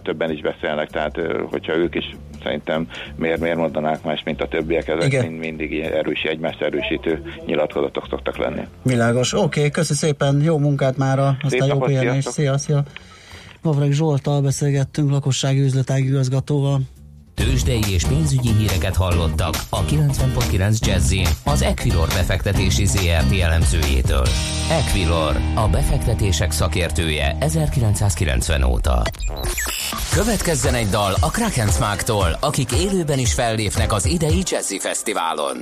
többen 0.02 0.30
is 0.30 0.40
beszélnek, 0.40 0.90
tehát 0.90 1.16
uh, 1.16 1.40
hogyha 1.50 1.76
ők 1.76 1.94
is 1.94 2.16
szerintem 2.48 2.88
miért, 3.16 3.40
miért 3.40 3.56
mondanák 3.56 4.02
más, 4.02 4.22
mint 4.24 4.42
a 4.42 4.48
többiek, 4.48 4.88
ezek 4.88 5.22
mind, 5.22 5.38
mindig 5.38 5.78
erős, 5.80 6.22
egymást 6.22 6.62
erősítő 6.62 7.22
nyilatkozatok 7.46 8.06
szoktak 8.10 8.36
lenni. 8.36 8.62
Világos. 8.82 9.32
Oké, 9.32 9.44
okay, 9.44 9.70
köszi 9.70 9.94
szépen, 9.94 10.42
jó 10.42 10.58
munkát 10.58 10.96
már, 10.96 11.18
aztán 11.18 11.50
Szép 11.50 11.62
jó 11.66 11.78
pihenést. 11.78 12.30
Szia, 12.30 12.58
szia. 12.58 12.82
Mavreg 13.62 13.92
Zsoltal 13.92 14.40
beszélgettünk, 14.40 15.10
lakossági 15.10 15.60
üzletági 15.60 16.06
igazgatóval. 16.06 16.80
Tőzsdei 17.38 17.92
és 17.92 18.04
pénzügyi 18.04 18.52
híreket 18.52 18.96
hallottak 18.96 19.54
a 19.68 19.84
90.9 19.84 20.78
jazz 20.78 21.14
az 21.44 21.62
Equilor 21.62 22.08
befektetési 22.08 22.86
ZRT 22.86 23.40
elemzőjétől. 23.40 24.26
Equilor, 24.70 25.36
a 25.54 25.68
befektetések 25.68 26.50
szakértője 26.50 27.36
1990 27.40 28.62
óta. 28.62 29.02
Következzen 30.12 30.74
egy 30.74 30.88
dal 30.88 31.14
a 31.20 31.30
Krakensmáktól, 31.30 32.36
akik 32.40 32.72
élőben 32.72 33.18
is 33.18 33.34
fellépnek 33.34 33.92
az 33.92 34.06
idei 34.06 34.42
Jazzy 34.44 34.78
Fesztiválon. 34.78 35.56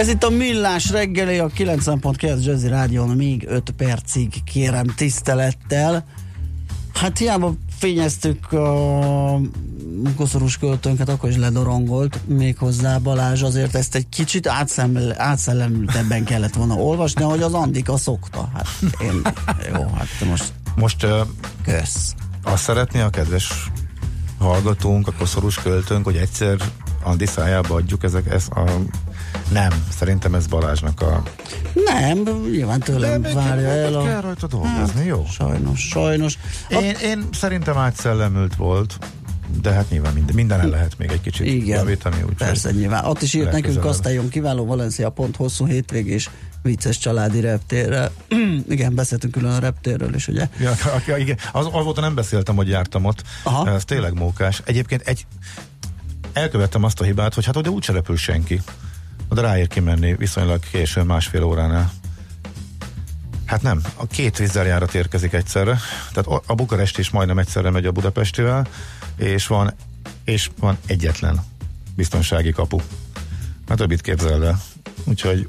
Ez 0.00 0.08
itt 0.08 0.22
a 0.22 0.30
Millás 0.30 0.90
reggeli, 0.90 1.38
a 1.38 1.46
90.9 1.46 2.44
Jazzy 2.44 2.68
Rádion 2.68 3.08
még 3.08 3.46
5 3.48 3.70
percig 3.76 4.44
kérem 4.44 4.86
tisztelettel. 4.86 6.04
Hát 6.94 7.18
hiába 7.18 7.54
fényeztük 7.78 8.52
a 8.52 9.40
koszorús 10.16 10.58
költőnket, 10.58 11.08
akkor 11.08 11.28
is 11.28 11.36
ledorongolt, 11.36 12.20
méghozzá 12.26 12.98
Balázs 12.98 13.42
azért 13.42 13.74
ezt 13.74 13.94
egy 13.94 14.08
kicsit 14.08 14.48
átszellemültebben 15.16 16.24
kellett 16.24 16.54
volna 16.54 16.74
olvasni, 16.74 17.22
ahogy 17.22 17.42
az 17.42 17.52
Andika 17.52 17.96
szokta. 17.96 18.50
Hát 18.54 18.66
én, 19.00 19.22
jó, 19.74 19.86
hát 19.94 20.28
most... 20.28 20.52
Most 20.76 21.04
uh, 21.04 21.20
kösz. 21.64 22.14
Azt 22.42 22.62
szeretné 22.62 23.00
a 23.00 23.10
kedves 23.10 23.70
hallgatónk, 24.38 25.08
a 25.08 25.12
koszorús 25.18 25.54
költőnk, 25.54 26.04
hogy 26.04 26.16
egyszer 26.16 26.56
Andi 27.02 27.26
szájába 27.26 27.74
adjuk 27.74 28.02
ezek, 28.02 28.32
ez 28.32 28.46
a 28.50 28.64
nem, 29.52 29.84
szerintem 29.96 30.34
ez 30.34 30.46
Balázsnak 30.46 31.00
a... 31.00 31.22
Nem, 31.74 32.18
nyilván 32.50 32.80
tőlem 32.80 33.22
De 33.22 33.34
várja 33.34 33.68
el 33.68 33.94
a... 33.94 34.02
kell 34.02 34.20
rajta 34.20 34.46
dolgozni, 34.46 35.00
hát, 35.00 35.06
jó? 35.06 35.24
Sajnos, 35.30 35.80
sajnos. 35.80 36.36
Én, 36.68 36.94
én 37.02 37.28
szerintem 37.32 37.76
átszellemült 37.76 38.56
volt, 38.56 38.98
de 39.62 39.70
hát 39.70 39.90
nyilván 39.90 40.12
minden, 40.12 40.34
minden 40.34 40.60
el 40.60 40.68
lehet 40.68 40.98
még 40.98 41.10
egy 41.10 41.20
kicsit 41.20 41.46
Igen, 41.46 41.78
javítani. 41.78 42.22
Úgy, 42.22 42.34
persze, 42.34 42.70
nyilván. 42.70 43.04
Ott 43.04 43.22
is 43.22 43.34
írt 43.34 43.52
nekünk 43.52 43.80
Kasztályon 43.80 44.28
kiváló 44.28 44.66
Valencia 44.66 45.10
pont 45.10 45.36
hosszú 45.36 45.66
hétvégés 45.66 46.30
vicces 46.62 46.98
családi 46.98 47.40
reptérre. 47.40 48.10
igen, 48.68 48.94
beszéltünk 48.94 49.32
külön 49.32 49.52
a 49.52 49.58
reptérről 49.58 50.14
is, 50.14 50.28
ugye? 50.28 50.48
Ja, 50.58 50.72
ja 51.06 51.16
igen. 51.16 51.36
Az, 51.52 51.68
az 51.72 51.84
volt, 51.84 52.00
nem 52.00 52.14
beszéltem, 52.14 52.56
hogy 52.56 52.68
jártam 52.68 53.04
ott. 53.04 53.22
Aha. 53.42 53.70
Ez 53.70 53.84
tényleg 53.84 54.14
mókás. 54.14 54.62
Egyébként 54.64 55.02
egy 55.02 55.26
elkövettem 56.32 56.84
azt 56.84 57.00
a 57.00 57.04
hibát, 57.04 57.34
hogy 57.34 57.44
hát 57.44 57.56
oda 57.56 57.70
úgy 57.70 57.86
repül 57.86 58.16
senki 58.16 58.60
oda 59.30 59.40
ráér 59.40 59.68
kimenni 59.68 60.14
viszonylag 60.14 60.60
későn, 60.70 61.06
másfél 61.06 61.42
óránál. 61.42 61.92
Hát 63.44 63.62
nem, 63.62 63.82
a 63.96 64.06
két 64.06 64.36
vízzeljárat 64.36 64.94
érkezik 64.94 65.32
egyszerre, 65.32 65.78
tehát 66.12 66.42
a 66.46 66.54
Bukarest 66.54 66.98
is 66.98 67.10
majdnem 67.10 67.38
egyszerre 67.38 67.70
megy 67.70 67.86
a 67.86 67.92
Budapestivel, 67.92 68.66
és 69.16 69.46
van, 69.46 69.74
és 70.24 70.50
van 70.58 70.78
egyetlen 70.86 71.44
biztonsági 71.96 72.52
kapu. 72.52 72.80
A 73.68 73.74
többit 73.74 74.00
képzeld 74.00 74.42
el. 74.42 74.62
Úgyhogy 75.04 75.46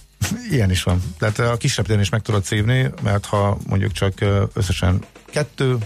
ilyen 0.50 0.70
is 0.70 0.82
van. 0.82 1.02
Tehát 1.18 1.38
a 1.38 1.56
kisebb 1.56 1.86
téren 1.86 2.00
is 2.00 2.08
meg 2.08 2.22
tudod 2.22 2.44
szívni, 2.44 2.90
mert 3.02 3.24
ha 3.24 3.58
mondjuk 3.66 3.92
csak 3.92 4.24
összesen 4.52 5.04
kettő 5.30 5.76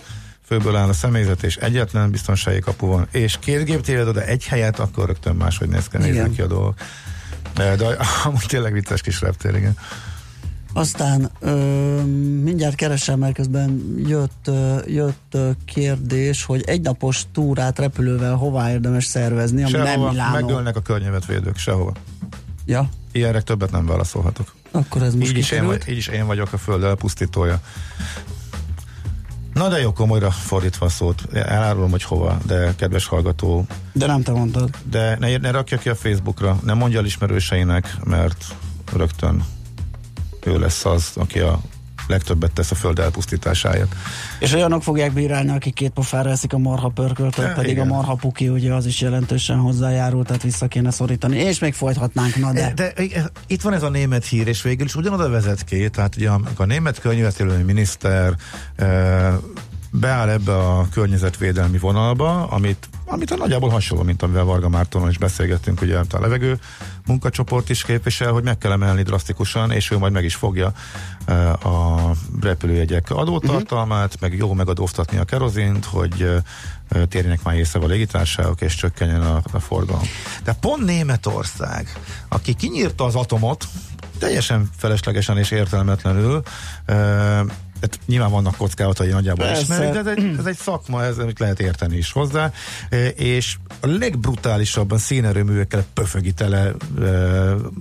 főből 0.46 0.76
áll 0.76 0.88
a 0.88 0.92
személyzet, 0.92 1.42
és 1.42 1.56
egyetlen 1.56 2.10
biztonsági 2.10 2.58
kapu 2.58 2.86
van, 2.86 3.08
és 3.10 3.36
két 3.38 3.64
gép 3.64 3.80
téved 3.80 4.14
de 4.14 4.24
egy 4.24 4.44
helyet, 4.44 4.78
akkor 4.78 5.06
rögtön 5.06 5.36
máshogy 5.36 5.68
néz 5.68 5.88
ki 6.34 6.42
a 6.42 6.46
dolgok. 6.46 6.78
De, 7.54 7.76
amúgy 8.24 8.44
tényleg 8.46 8.72
vicces 8.72 9.00
kis 9.00 9.20
reptér, 9.20 9.54
igen. 9.54 9.76
Aztán 10.74 11.30
ö, 11.40 11.54
mindjárt 12.42 12.74
keresem, 12.74 13.18
mert 13.18 13.34
közben 13.34 13.94
jött, 14.06 14.46
ö, 14.46 14.76
jött 14.86 15.26
ö, 15.30 15.50
kérdés, 15.64 16.44
hogy 16.44 16.62
egynapos 16.66 17.22
túrát 17.32 17.78
repülővel 17.78 18.34
hová 18.34 18.70
érdemes 18.70 19.04
szervezni, 19.04 19.62
ami 19.62 19.70
sehova, 19.70 19.90
nem 19.90 20.00
Milánó. 20.00 20.34
megölnek 20.34 20.76
a 20.76 20.80
környezetvédők, 20.80 21.56
sehova. 21.56 21.92
Ja. 22.66 22.88
Ilyenre 23.12 23.40
többet 23.40 23.70
nem 23.70 23.86
válaszolhatok. 23.86 24.54
Akkor 24.70 25.02
ez 25.02 25.14
most 25.14 25.30
így 25.30 25.38
is, 25.38 25.50
én, 25.50 25.66
vagy, 25.66 25.82
így 25.88 25.96
is 25.96 26.06
én 26.06 26.26
vagyok 26.26 26.52
a 26.52 26.58
föld 26.58 26.82
elpusztítója. 26.84 27.60
Na 29.54 29.68
de 29.68 29.80
jó, 29.80 29.92
komolyra 29.92 30.30
fordítva 30.30 30.86
a 30.86 30.88
szót. 30.88 31.22
Elárulom, 31.32 31.90
hogy 31.90 32.02
hova, 32.02 32.38
de 32.46 32.74
kedves 32.76 33.06
hallgató. 33.06 33.66
De 33.92 34.06
nem 34.06 34.22
te 34.22 34.32
mondtad. 34.32 34.70
De 34.90 35.16
ne, 35.20 35.36
ne 35.36 35.50
rakja 35.50 35.78
ki 35.78 35.88
a 35.88 35.94
Facebookra, 35.94 36.58
nem 36.64 36.76
mondja 36.76 36.98
el 36.98 37.04
ismerőseinek, 37.04 37.96
mert 38.04 38.44
rögtön 38.92 39.44
ő 40.44 40.58
lesz 40.58 40.84
az, 40.84 41.10
aki 41.14 41.38
a 41.38 41.60
legtöbbet 42.12 42.52
tesz 42.52 42.70
a 42.70 42.74
föld 42.74 42.98
elpusztításáért. 42.98 43.94
És 44.38 44.52
olyanok 44.52 44.82
fogják 44.82 45.12
bírálni, 45.12 45.50
akik 45.50 45.74
két 45.74 45.90
pofára 45.90 46.30
eszik 46.30 46.52
a 46.52 46.58
marha 46.58 46.88
pörköltől, 46.88 47.46
ja, 47.46 47.52
pedig 47.52 47.70
igen. 47.70 47.90
a 47.90 47.94
marha 47.94 48.14
puki 48.14 48.48
ugye 48.48 48.74
az 48.74 48.86
is 48.86 49.00
jelentősen 49.00 49.58
hozzájárult, 49.58 50.26
tehát 50.26 50.42
vissza 50.42 50.66
kéne 50.66 50.90
szorítani, 50.90 51.36
és 51.36 51.58
még 51.58 51.74
folytatnánk, 51.74 52.36
na 52.36 52.52
de. 52.52 52.72
de. 52.74 52.92
De 52.94 53.30
itt 53.46 53.62
van 53.62 53.72
ez 53.72 53.82
a 53.82 53.88
német 53.88 54.24
hír, 54.24 54.46
és 54.46 54.62
végül 54.62 54.86
is 54.86 54.94
ugyanoda 54.94 55.28
vezet 55.28 55.64
ki, 55.64 55.88
tehát 55.88 56.16
ugye 56.16 56.30
a, 56.30 56.40
a 56.56 56.64
német 56.64 57.00
környezetélői 57.00 57.62
miniszter 57.62 58.34
e, 58.76 58.86
beáll 59.90 60.28
ebbe 60.28 60.56
a 60.56 60.86
környezetvédelmi 60.92 61.78
vonalba, 61.78 62.46
amit 62.46 62.88
amit 63.12 63.30
a 63.30 63.36
nagyjából 63.36 63.68
hasonló, 63.68 64.04
mint 64.04 64.22
amivel 64.22 64.44
Varga 64.44 64.68
Mártonon 64.68 65.08
is 65.08 65.18
beszélgettünk, 65.18 65.80
ugye 65.80 65.98
a 65.98 66.20
levegő 66.20 66.58
munkacsoport 67.06 67.70
is 67.70 67.82
képvisel, 67.82 68.32
hogy 68.32 68.42
meg 68.42 68.58
kell 68.58 68.72
emelni 68.72 69.02
drasztikusan, 69.02 69.70
és 69.70 69.90
ő 69.90 69.98
majd 69.98 70.12
meg 70.12 70.24
is 70.24 70.34
fogja 70.34 70.72
uh, 71.28 71.66
a 71.66 72.10
repülőjegyek 72.40 73.10
adótartalmát, 73.10 74.14
uh-huh. 74.14 74.20
meg 74.20 74.38
jó 74.38 74.52
megadóztatni 74.52 75.18
a 75.18 75.24
kerozint, 75.24 75.84
hogy 75.84 76.22
uh, 76.22 77.02
térjenek 77.08 77.42
már 77.42 77.56
észre 77.56 77.80
a 77.80 77.86
légitársaságok, 77.86 78.60
és 78.60 78.74
csökkenjen 78.74 79.22
a, 79.22 79.42
a 79.52 79.60
forgalom. 79.60 80.02
De 80.44 80.52
pont 80.52 80.84
Németország, 80.84 81.98
aki 82.28 82.54
kinyírta 82.54 83.04
az 83.04 83.14
atomot, 83.14 83.64
teljesen 84.18 84.70
feleslegesen 84.76 85.38
és 85.38 85.50
értelmetlenül, 85.50 86.42
uh, 86.88 87.40
tehát 87.82 88.06
nyilván 88.06 88.30
vannak 88.30 88.56
kockázatai 88.56 89.08
nagyjából 89.08 89.46
ismerik, 89.46 89.92
de 89.92 89.98
ez 89.98 90.06
egy, 90.06 90.34
ez 90.38 90.44
egy 90.44 90.56
szakma, 90.56 91.04
ez, 91.04 91.18
amit 91.18 91.38
lehet 91.38 91.60
érteni 91.60 91.96
is 91.96 92.12
hozzá, 92.12 92.52
e, 92.88 93.06
és 93.06 93.56
a 93.80 93.86
legbrutálisabban 93.86 94.98
szénerőművekkel 94.98 95.84
pöfögi 95.94 96.32
tele 96.32 96.58
e, 96.58 96.74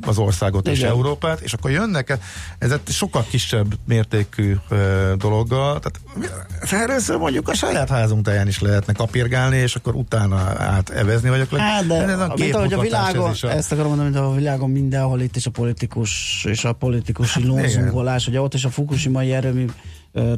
az 0.01 0.17
országot 0.17 0.67
Igen. 0.67 0.77
és 0.77 0.83
Európát, 0.83 1.39
és 1.39 1.53
akkor 1.53 1.71
jönnek, 1.71 2.17
ez 2.57 2.71
egy 2.71 2.79
sokkal 2.87 3.25
kisebb 3.29 3.73
mértékű 3.85 4.55
e, 4.69 4.75
dologgal, 5.15 5.79
tehát 5.79 6.89
először 6.89 7.17
mondjuk 7.17 7.49
a 7.49 7.53
saját 7.53 7.89
házunk 7.89 8.25
táján 8.25 8.47
is 8.47 8.59
lehetne 8.59 8.93
kapirgálni, 8.93 9.57
és 9.57 9.75
akkor 9.75 9.95
utána 9.95 10.35
átevezni 10.57 11.29
vagyok. 11.29 11.55
Hát, 11.55 11.87
de 11.87 11.95
ez 11.95 12.19
a, 12.19 12.33
mint 12.37 12.55
ahogy 12.55 12.73
a 12.73 12.79
világon, 12.79 13.31
ez 13.31 13.43
a... 13.43 13.51
ezt 13.51 13.71
akarom 13.71 13.87
mondani, 13.87 14.09
mint 14.09 14.25
a 14.25 14.35
világon 14.35 14.69
mindenhol 14.69 15.21
itt 15.21 15.35
is 15.35 15.45
a 15.45 15.49
politikus 15.49 16.43
és 16.49 16.63
a 16.63 16.73
politikusi 16.73 17.39
hát, 17.39 17.49
lózungolás, 17.49 18.27
ugye 18.27 18.41
ott 18.41 18.53
is 18.53 18.65
a 18.65 18.69
Fukushima 18.69 19.23
erőmű 19.23 19.65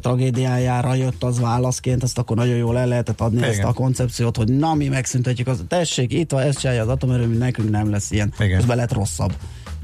tragédiájára 0.01 0.93
jött 0.93 1.23
az 1.23 1.39
válaszként, 1.39 2.03
ezt 2.03 2.17
akkor 2.17 2.37
nagyon 2.37 2.55
jól 2.55 2.77
el 2.77 2.87
lehetett 2.87 3.21
adni 3.21 3.37
Igen. 3.37 3.49
ezt 3.49 3.63
a 3.63 3.73
koncepciót, 3.73 4.37
hogy 4.37 4.57
na 4.57 4.73
mi 4.73 4.87
megszüntetjük 4.87 5.47
az, 5.47 5.63
tessék, 5.67 6.13
itt 6.13 6.31
van, 6.31 6.41
ezt 6.41 6.59
csinálja 6.59 6.81
az 6.81 6.87
atomerőmű, 6.87 7.37
nekünk 7.37 7.69
nem 7.69 7.89
lesz 7.89 8.11
ilyen, 8.11 8.33
Igen. 8.39 8.57
közben 8.57 8.77
lett 8.77 8.93
rosszabb. 8.93 9.33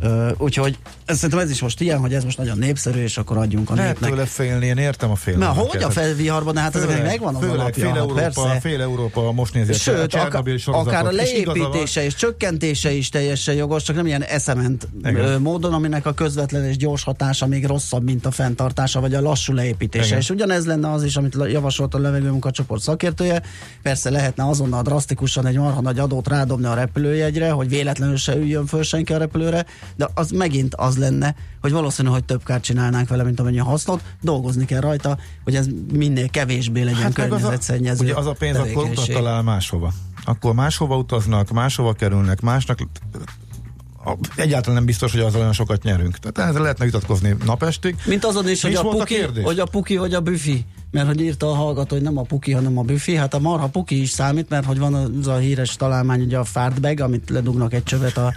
Uh, 0.02 0.32
úgyhogy 0.38 0.78
ez, 1.06 1.16
szerintem 1.16 1.40
ez 1.40 1.50
is 1.50 1.62
most 1.62 1.82
ilyen, 1.82 2.00
hogy 2.00 2.14
ez 2.14 2.24
most 2.24 2.38
nagyon 2.38 2.58
népszerű, 2.58 3.02
és 3.02 3.18
akkor 3.18 3.38
adjunk 3.38 3.70
a 3.70 3.74
Lehet 3.74 3.92
népnek. 3.92 4.10
tőle 4.10 4.26
félni, 4.26 4.66
én 4.66 4.78
értem 4.78 5.12
a 5.12 5.16
félelmet. 5.16 5.56
Na, 5.56 5.62
hogy 5.62 5.84
a 5.84 5.90
felviharban, 5.90 6.58
hát 6.58 6.76
ez 6.76 6.86
még 6.86 7.02
megvan 7.02 7.36
az 7.36 7.42
főleg, 7.42 7.60
alapja. 7.60 7.86
Fél 7.86 7.96
Európa, 7.96 8.14
persze. 8.14 8.60
fél 8.60 8.82
Európa 8.82 9.32
most 9.32 9.54
nézi 9.54 9.74
Sőt, 9.74 10.14
a 10.14 10.22
akár, 10.22 10.44
akár 10.66 11.06
a 11.06 11.12
leépítése 11.12 12.02
és, 12.02 12.08
és 12.08 12.16
csökkentése 12.16 12.92
is 12.92 13.10
teljesen 13.10 13.56
jogos, 13.56 13.84
csak 13.84 13.96
nem 13.96 14.06
ilyen 14.06 14.24
eszement 14.24 14.88
Igen. 15.04 15.42
módon, 15.42 15.74
aminek 15.74 16.06
a 16.06 16.14
közvetlen 16.14 16.64
és 16.64 16.78
gyors 16.78 17.04
hatása 17.04 17.48
még 17.48 17.66
rosszabb, 17.66 18.04
mint 18.04 18.26
a 18.26 18.32
fenntartása, 18.32 19.00
vagy 19.00 19.14
a 19.14 19.22
lassú 19.22 19.54
leépítése. 19.54 20.06
Igen. 20.06 20.18
És 20.18 20.30
ugyanez 20.30 20.66
lenne 20.66 20.92
az 20.92 21.04
is, 21.04 21.16
amit 21.16 21.38
javasolt 21.52 21.94
a 21.94 22.00
levegőmunkacsoport 22.00 22.82
szakértője. 22.82 23.42
Persze 23.82 24.10
lehetne 24.10 24.48
azonnal 24.48 24.82
drasztikusan 24.82 25.46
egy 25.46 25.58
marha 25.58 25.82
nagy 25.82 26.00
adót 26.00 26.28
rádobni 26.28 26.66
a 26.66 26.74
repülőjegyre, 26.74 27.52
hogy 27.52 27.70
véletlenül 27.70 28.18
se 28.18 28.36
üljön 28.36 28.66
föl 28.66 28.84
senki 28.84 29.14
a 29.14 29.18
repülőre, 29.18 29.66
de 29.96 30.10
az 30.14 30.32
megint 30.32 30.76
az 30.76 30.98
lenne, 30.98 31.36
hogy 31.62 31.72
valószínű, 31.72 32.10
hogy 32.10 32.24
több 32.24 32.44
kárt 32.44 32.64
csinálnánk 32.64 33.10
vele, 33.10 33.24
mint 33.24 33.40
amennyi 33.40 33.58
hasznot, 33.58 34.04
dolgozni 34.22 34.66
kell 34.66 34.82
rajta, 34.82 35.18
hogy 35.44 35.56
ez 35.56 35.68
minél 35.94 36.30
kevésbé 36.30 36.82
legyen 36.82 37.02
hát 37.02 37.14
környezetszennyező. 37.14 38.04
Ugye 38.04 38.16
az 38.16 38.26
a 38.26 38.34
pénz 38.34 38.58
akkor 38.58 38.84
utat 38.84 39.12
talál 39.12 39.42
máshova. 39.42 39.94
Akkor 40.26 40.54
máshova 40.54 40.98
utaznak, 40.98 41.52
máshova 41.52 41.94
kerülnek, 41.94 42.42
másnak 42.42 42.80
egyáltalán 44.36 44.76
nem 44.76 44.86
biztos, 44.86 45.12
hogy 45.12 45.22
az 45.22 45.36
olyan 45.36 45.54
sokat 45.54 45.84
nyerünk. 45.84 46.18
Tehát 46.18 46.50
ezzel 46.50 46.62
lehetne 46.62 46.86
vitatkozni 46.86 47.36
napestig. 47.46 47.96
Mint 48.06 48.26
azon 48.26 48.50
is, 48.50 48.62
hogy 48.62 48.74
a, 48.74 48.82
puki, 48.82 49.22
a 49.22 49.42
hogy 49.44 49.60
a 49.60 49.66
puki, 49.66 49.98
vagy 49.98 50.14
a 50.14 50.20
büfi 50.20 50.66
mert 50.92 51.08
hogy 51.08 51.22
írta 51.22 51.50
a 51.50 51.54
hallgató, 51.54 51.96
hogy 51.96 52.04
nem 52.04 52.18
a 52.18 52.22
puki, 52.22 52.52
hanem 52.52 52.78
a 52.78 52.82
büfi. 52.82 53.16
Hát 53.16 53.34
a 53.34 53.40
marha 53.40 53.68
puki 53.68 54.02
is 54.02 54.10
számít, 54.10 54.50
mert 54.50 54.66
hogy 54.66 54.80
van 54.80 54.94
az 54.94 55.28
a 55.28 55.36
híres 55.36 55.76
találmány, 55.76 56.22
ugye 56.22 56.38
a 56.38 56.44
fartbag, 56.44 57.00
amit 57.00 57.30
ledugnak 57.30 57.74
egy 57.74 57.84
csövet 57.84 58.18
a, 58.18 58.34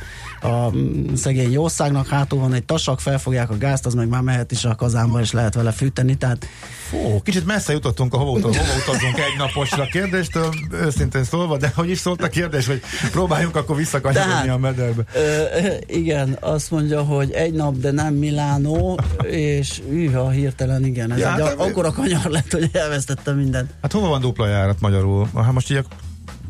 a 0.48 0.72
szegény 1.14 1.52
jószágnak, 1.52 2.08
hátul 2.08 2.38
van 2.38 2.52
egy 2.52 2.64
tasak, 2.64 3.00
felfogják 3.00 3.50
a 3.50 3.58
gázt, 3.58 3.86
az 3.86 3.94
meg 3.94 4.08
már 4.08 4.22
mehet 4.22 4.52
is 4.52 4.64
a 4.64 4.74
kazánba, 4.74 5.20
és 5.20 5.32
lehet 5.32 5.54
vele 5.54 5.72
fűteni, 5.72 6.14
tehát 6.14 6.46
Ó, 6.94 7.22
kicsit 7.22 7.46
messze 7.46 7.72
jutottunk 7.72 8.14
a 8.14 8.16
hova, 8.16 8.30
hova 8.30 8.48
utazunk 8.48 9.18
egy 9.18 9.36
naposra 9.38 9.84
kérdéstől, 9.84 10.54
őszintén 10.72 11.24
szólva, 11.24 11.56
de 11.56 11.72
hogy 11.74 11.90
is 11.90 11.98
szólt 11.98 12.22
a 12.22 12.28
kérdés, 12.28 12.66
hogy 12.66 12.80
próbáljunk 13.10 13.56
akkor 13.56 13.76
visszakanyarodni 13.76 14.48
a 14.48 14.56
mederbe. 14.56 15.02
Ö, 15.14 15.48
igen, 15.86 16.36
azt 16.40 16.70
mondja, 16.70 17.02
hogy 17.02 17.30
egy 17.30 17.52
nap, 17.52 17.78
de 17.78 17.90
nem 17.90 18.14
Milánó, 18.14 19.00
és 19.22 19.80
üha 19.90 20.30
hirtelen 20.30 20.84
igen, 20.84 21.12
ez 21.12 21.18
ja, 21.18 21.34
egy 21.34 21.42
hát, 21.42 21.54
akkora 21.58 21.92
kanyar 21.92 22.41
lett, 22.42 22.52
hogy 22.61 22.70
elvesztettem 22.72 23.37
mindent. 23.37 23.70
Hát 23.83 23.92
hova 23.92 24.09
van 24.09 24.20
dupla 24.20 24.46
járat 24.46 24.81
magyarul? 24.81 25.28
Hát 25.35 25.52
most 25.52 25.70
így, 25.70 25.85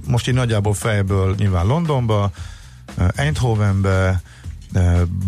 most 0.06 0.28
így 0.28 0.34
nagyjából 0.34 0.74
fejből 0.74 1.34
nyilván 1.38 1.66
Londonba, 1.66 2.30
Eindhovenbe, 3.14 4.20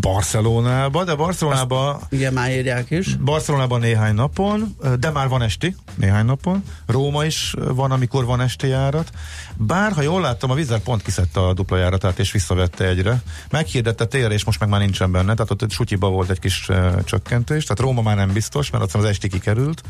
Barcelonába, 0.01 1.05
de 1.05 1.15
Barcelonába... 1.15 1.95
Azt, 1.95 2.13
igen, 2.13 2.33
már 2.33 2.51
írják 2.51 2.91
is. 2.91 3.17
Barcelonában 3.17 3.81
néhány 3.81 4.15
napon, 4.15 4.77
de 4.99 5.11
már 5.11 5.29
van 5.29 5.43
esti, 5.43 5.77
néhány 5.95 6.25
napon. 6.25 6.63
Róma 6.87 7.25
is 7.25 7.55
van, 7.57 7.91
amikor 7.91 8.25
van 8.25 8.41
esti 8.41 8.67
járat. 8.67 9.11
Bár, 9.57 9.93
ha 9.93 10.03
jól 10.03 10.21
láttam, 10.21 10.51
a 10.51 10.55
Vizer 10.55 10.79
pont 10.79 11.03
kiszedte 11.03 11.41
a 11.41 11.53
dupla 11.53 11.77
járatát, 11.77 12.19
és 12.19 12.33
visszavette 12.33 12.85
egyre. 12.85 13.23
Meghirdette 13.51 14.05
térre, 14.05 14.35
és 14.35 14.45
most 14.45 14.61
meg 14.61 14.69
már 14.69 14.81
nincsen 14.81 15.13
benne, 15.13 15.35
tehát 15.35 15.51
ott 15.51 15.71
sutyiba 15.71 16.09
volt 16.09 16.31
egy 16.31 16.39
kis 16.39 16.69
uh, 16.69 17.05
csökkentés. 17.05 17.65
Tehát 17.65 17.81
Róma 17.81 18.03
már 18.03 18.17
nem 18.17 18.33
biztos, 18.33 18.71
mert 18.71 18.85
azt 18.85 18.95
az 18.95 19.05
esti 19.05 19.29
kikerült. 19.29 19.83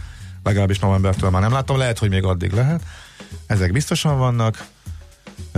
Legalábbis 0.44 0.78
novembertől 0.78 1.30
már 1.30 1.42
nem 1.42 1.52
láttam, 1.52 1.76
lehet, 1.76 1.98
hogy 1.98 2.10
még 2.10 2.24
addig 2.24 2.52
lehet. 2.52 2.82
Ezek 3.46 3.72
biztosan 3.72 4.18
vannak. 4.18 4.66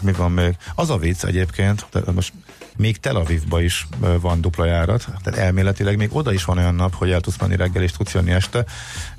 mi 0.00 0.12
van 0.12 0.32
még? 0.32 0.56
Az 0.74 0.90
a 0.90 0.96
vicc 0.96 1.24
egyébként, 1.24 1.86
most 2.14 2.32
még 2.78 2.96
Tel 2.96 3.16
Avivba 3.16 3.60
is 3.60 3.88
van 4.20 4.40
dupla 4.40 4.64
járat, 4.64 5.08
tehát 5.22 5.40
elméletileg 5.40 5.96
még 5.96 6.08
oda 6.12 6.32
is 6.32 6.44
van 6.44 6.58
olyan 6.58 6.74
nap, 6.74 6.94
hogy 6.94 7.10
el 7.10 7.20
tudsz 7.20 7.38
menni 7.40 7.56
reggel 7.56 7.82
és 7.82 7.92
tudsz 7.92 8.14
jönni 8.14 8.30
este, 8.30 8.64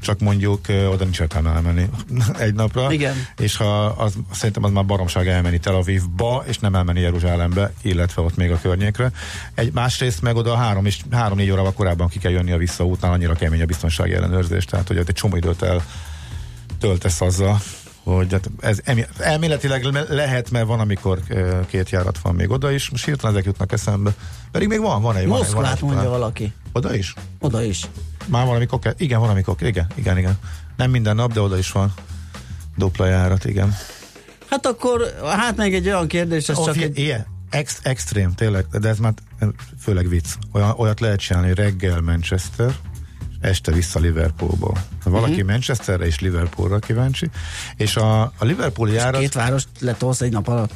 csak 0.01 0.19
mondjuk 0.19 0.65
oda 0.69 1.03
nincs 1.03 1.19
értelme 1.19 1.49
elmenni 1.49 1.89
egy 2.37 2.53
napra. 2.53 2.91
Igen. 2.91 3.15
És 3.37 3.57
ha 3.57 3.85
az, 3.85 4.13
szerintem 4.31 4.63
az 4.63 4.71
már 4.71 4.85
baromság 4.85 5.27
elmenni 5.27 5.59
Tel 5.59 5.75
Avivba, 5.75 6.43
és 6.47 6.57
nem 6.57 6.75
elmenni 6.75 6.99
Jeruzsálembe, 6.99 7.73
illetve 7.81 8.21
ott 8.21 8.35
még 8.35 8.51
a 8.51 8.59
környékre. 8.61 9.11
Egy 9.53 9.73
másrészt 9.73 10.21
meg 10.21 10.35
oda 10.35 10.55
három 10.55 10.85
és 10.85 10.99
három-négy 11.11 11.51
órával 11.51 11.73
korábban 11.73 12.07
ki 12.07 12.19
kell 12.19 12.31
jönni 12.31 12.51
a 12.51 12.57
visszaútnál, 12.57 13.11
annyira 13.11 13.33
kemény 13.33 13.61
a 13.61 13.65
biztonsági 13.65 14.13
ellenőrzés, 14.13 14.65
tehát 14.65 14.87
hogy 14.87 14.97
ott 14.97 15.07
egy 15.07 15.15
csomó 15.15 15.35
időt 15.35 15.61
el 15.61 15.83
töltesz 16.79 17.21
azzal, 17.21 17.59
hogy 18.03 18.31
hát 18.31 18.49
ez 18.59 18.79
elméletileg 19.17 19.83
lehet, 20.09 20.51
mert 20.51 20.65
van, 20.65 20.79
amikor 20.79 21.19
két 21.67 21.89
járat 21.89 22.19
van 22.19 22.35
még 22.35 22.49
oda 22.49 22.71
is, 22.71 22.89
most 22.89 23.05
hirtelen 23.05 23.35
ezek 23.35 23.45
jutnak 23.45 23.71
eszembe. 23.71 24.13
Pedig 24.51 24.67
még 24.67 24.79
van, 24.79 25.01
van 25.01 25.15
egy. 25.15 25.25
Moszkvát 25.25 25.79
van, 25.79 25.91
mondja 25.93 26.09
valaki. 26.09 26.53
Oda 26.71 26.95
is? 26.95 27.13
Oda 27.39 27.63
is. 27.63 27.87
Már 28.25 28.45
valamikor, 28.45 28.79
igen, 28.97 29.19
valamikor, 29.19 29.55
igen, 29.59 29.87
igen, 29.95 30.17
igen. 30.17 30.37
Nem 30.77 30.89
minden 30.89 31.15
nap, 31.15 31.33
de 31.33 31.41
oda 31.41 31.57
is 31.57 31.71
van 31.71 31.93
dupla 32.77 33.05
járat, 33.05 33.45
igen. 33.45 33.75
Hát 34.49 34.65
akkor, 34.65 35.13
hát 35.23 35.57
még 35.57 35.73
egy 35.73 35.87
olyan 35.87 36.07
kérdés, 36.07 36.49
ez 36.49 36.57
oh, 36.57 36.65
csak 36.65 36.77
egy... 36.77 36.97
Ilyen, 36.97 37.25
ex, 37.49 37.79
extrém, 37.83 38.33
tényleg, 38.33 38.65
de 38.67 38.89
ez 38.89 38.97
már 38.97 39.13
főleg 39.79 40.09
vicc. 40.09 40.25
Olyan, 40.51 40.73
olyat 40.77 40.99
lehet 40.99 41.19
csinálni, 41.19 41.53
reggel 41.53 42.01
Manchester, 42.01 42.75
este 43.41 43.71
vissza 43.71 43.99
Liverpoolból. 43.99 44.77
Valaki 45.03 45.31
uh-huh. 45.31 45.49
Manchesterre 45.49 46.05
és 46.05 46.19
Liverpoolra 46.19 46.79
kíváncsi, 46.79 47.29
és 47.75 47.95
a, 47.95 48.21
a 48.21 48.45
Liverpool 48.45 48.89
járat... 48.89 49.21
Két 49.21 49.33
város 49.33 49.63
letolsz 49.79 50.21
egy 50.21 50.31
nap 50.31 50.47
alatt? 50.47 50.71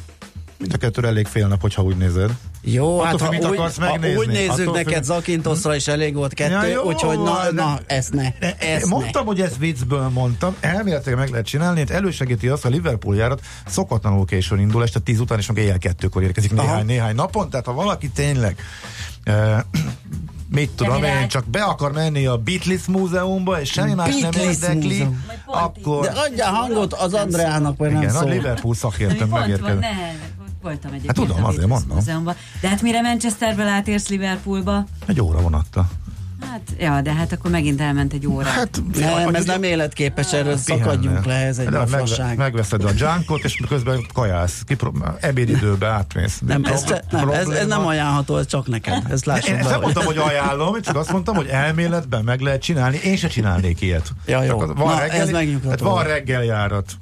Mind 0.58 0.72
a 0.74 0.78
kettőre 0.78 1.08
elég 1.08 1.26
fél 1.26 1.46
nap, 1.46 1.60
hogyha 1.60 1.82
úgy 1.82 1.96
nézed. 1.96 2.30
Jó, 2.62 2.98
Attól, 2.98 3.28
hát 3.28 3.44
ha 3.44 3.50
úgy, 3.50 3.76
ha 3.76 3.98
úgy 4.16 4.28
nézzük, 4.28 4.50
Attól 4.50 4.74
neked 4.74 4.92
fél... 4.92 5.02
Zakintoszra 5.02 5.74
is 5.74 5.88
elég 5.88 6.14
volt 6.14 6.34
kettő, 6.34 6.52
ja, 6.52 6.74
jó, 6.74 6.82
úgyhogy 6.82 7.18
na, 7.18 7.52
na, 7.52 7.78
ezt 7.86 8.12
ne. 8.12 8.32
Ezt 8.58 8.86
mondtam, 8.86 9.22
ne. 9.22 9.28
hogy 9.28 9.40
ezt 9.40 9.56
viccből 9.58 10.08
mondtam, 10.08 10.56
elméletileg 10.60 11.18
meg 11.18 11.30
lehet 11.30 11.46
csinálni, 11.46 11.80
itt 11.80 11.90
elősegíti 11.90 12.48
azt, 12.48 12.64
a 12.64 12.68
Liverpool 12.68 13.16
járat 13.16 13.40
szokatlanul 13.66 14.24
későn 14.24 14.58
indul, 14.58 14.82
este 14.82 14.98
10 14.98 15.20
után, 15.20 15.38
és 15.38 15.46
meg 15.46 15.56
éjjel 15.56 15.78
kettőkor 15.78 16.22
érkezik 16.22 16.52
néhány, 16.52 16.86
néhány 16.86 17.14
napon, 17.14 17.50
tehát 17.50 17.66
ha 17.66 17.72
valaki 17.72 18.08
tényleg 18.08 18.56
mit 20.54 20.70
tudom 20.70 21.04
én, 21.04 21.28
csak 21.28 21.44
be 21.46 21.62
akar 21.62 21.92
menni 21.92 22.26
a 22.26 22.36
Beatles 22.36 22.86
múzeumba, 22.86 23.60
és 23.60 23.70
semmi 23.70 23.94
más 23.94 24.16
nem 24.20 24.32
érdekli, 24.32 25.08
akkor... 25.46 26.06
De 26.06 26.10
adja 26.10 26.46
hangot 26.46 26.92
az 26.92 27.14
Andreának, 27.14 27.76
vagy 27.76 27.90
nem 27.92 28.00
Igen, 28.00 28.12
szól. 28.14 28.22
a 28.22 28.28
Liverpool 28.28 28.74
szakértőm 28.74 29.28
megérkezett. 29.28 29.84
Voltam 30.62 30.92
egyébként 30.92 31.18
hát 31.18 31.26
tudom, 31.26 31.44
azért 31.44 31.66
mondom. 31.66 31.96
Múzeumban. 31.96 32.34
De 32.60 32.68
hát 32.68 32.82
mire 32.82 33.00
Manchesterből 33.00 33.66
átérsz 33.66 34.08
Liverpoolba? 34.08 34.84
Egy 35.06 35.20
óra 35.20 35.40
vonatta. 35.40 35.88
Hát, 36.54 36.74
ja, 36.78 37.00
de 37.00 37.12
hát 37.12 37.32
akkor 37.32 37.50
megint 37.50 37.80
elment 37.80 38.12
egy 38.12 38.26
óra. 38.26 38.48
Hát, 38.48 38.82
nem, 38.94 39.34
ez 39.34 39.44
nem 39.44 39.62
életképes, 39.62 40.32
erről 40.32 40.56
szakadjunk 40.56 41.24
le, 41.24 41.34
ez 41.34 41.58
egy 41.58 41.68
de 41.68 41.84
meg, 41.90 42.36
megveszed 42.36 42.84
a 42.84 42.90
junkot, 42.96 43.44
és 43.44 43.60
közben 43.68 44.06
kajász, 44.12 44.62
kiprób- 44.66 45.04
ebédidőbe 45.20 45.86
átmész. 45.86 46.40
Nem, 46.46 46.64
ez, 46.64 46.84
ce, 46.84 47.04
nem 47.10 47.30
ez, 47.30 47.48
ez, 47.48 47.66
nem 47.66 47.86
ajánlható, 47.86 48.36
ez 48.36 48.46
csak 48.46 48.66
neked. 48.66 49.02
Ez 49.10 49.46
Én 49.48 49.58
nem 49.62 49.80
mondtam, 49.80 50.04
hogy 50.04 50.16
ajánlom, 50.16 50.80
csak 50.80 50.96
azt 50.96 51.12
mondtam, 51.12 51.34
hogy 51.34 51.46
elméletben 51.46 52.24
meg 52.24 52.40
lehet 52.40 52.62
csinálni, 52.62 53.00
én 53.04 53.16
se 53.16 53.28
csinálnék 53.28 53.80
ilyet. 53.80 54.12
Ja, 54.26 54.42
jó. 54.42 54.58
Van, 54.58 54.74
Na, 54.76 54.98
reggel, 54.98 55.20
ez 55.20 55.68
hát 55.68 55.80
van 55.80 56.04
reggeljárat. 56.04 56.92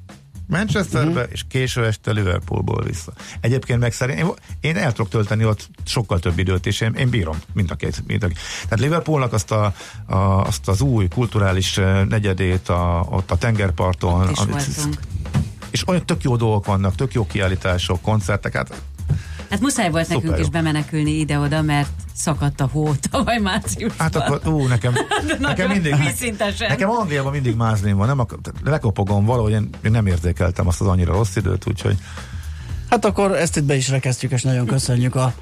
Manchesterbe, 0.53 1.21
uh-huh. 1.21 1.33
és 1.33 1.45
késő 1.49 1.87
este 1.87 2.13
Liverpoolból 2.13 2.83
vissza. 2.83 3.13
Egyébként 3.41 3.81
meg 3.81 3.93
szerint, 3.93 4.19
én, 4.19 4.27
én 4.61 4.77
el 4.77 4.93
tudok 4.93 5.11
tölteni 5.11 5.45
ott 5.45 5.69
sokkal 5.85 6.19
több 6.19 6.39
időt, 6.39 6.67
és 6.67 6.81
én, 6.81 6.95
én 6.95 7.11
bírom 7.11 7.37
mind 7.53 7.71
a 7.71 7.75
két. 7.75 8.03
Mind 8.07 8.23
a 8.23 8.27
két. 8.27 8.39
Tehát 8.63 8.81
Liverpoolnak 8.81 9.33
azt, 9.33 9.51
a, 9.51 9.75
a, 10.07 10.17
azt 10.17 10.69
az 10.69 10.81
új 10.81 11.09
kulturális 11.09 11.81
negyedét 12.09 12.69
a, 12.69 13.07
ott 13.11 13.31
a 13.31 13.37
tengerparton. 13.37 14.21
Ott 14.21 14.31
is 14.31 14.39
amit, 14.39 14.99
és 15.71 15.89
olyan 15.89 16.07
tök 16.07 16.23
jó 16.23 16.37
dolgok 16.37 16.67
vannak, 16.67 16.95
tök 16.95 17.13
jó 17.13 17.27
kiállítások, 17.27 18.01
koncertek, 18.01 18.57
hát 18.57 18.83
Hát 19.53 19.61
muszáj 19.61 19.91
volt 19.91 20.05
Szuper 20.05 20.17
nekünk 20.17 20.39
jó. 20.39 20.45
is 20.45 20.51
bemenekülni 20.51 21.11
ide-oda, 21.11 21.63
mert 21.63 21.91
szakadt 22.15 22.61
a 22.61 22.69
hó 22.73 22.95
tavaly 23.11 23.39
márciusban. 23.39 23.97
Hát 23.99 24.17
akkor, 24.17 24.53
ú, 24.53 24.67
nekem, 24.67 24.95
nekem 25.39 25.71
mindig, 25.71 25.95
nekem 26.59 26.91
Angliában 26.91 27.33
mindig 27.33 27.57
mázlim 27.57 27.97
van, 27.97 28.07
nem 28.07 28.19
akar, 28.19 28.39
lekopogom 28.65 29.25
valahogy, 29.25 29.53
én, 29.53 29.69
én 29.85 29.91
nem 29.91 30.07
érzékeltem 30.07 30.67
azt 30.67 30.81
az 30.81 30.87
annyira 30.87 31.13
rossz 31.13 31.37
időt, 31.37 31.67
úgyhogy 31.67 31.97
Hát 32.91 33.05
akkor 33.05 33.37
ezt 33.37 33.57
itt 33.57 33.65
be 33.65 33.75
is 33.75 33.89
rekeztjük, 33.89 34.31
és 34.31 34.43
nagyon 34.43 34.67
köszönjük 34.67 35.15
a 35.15 35.35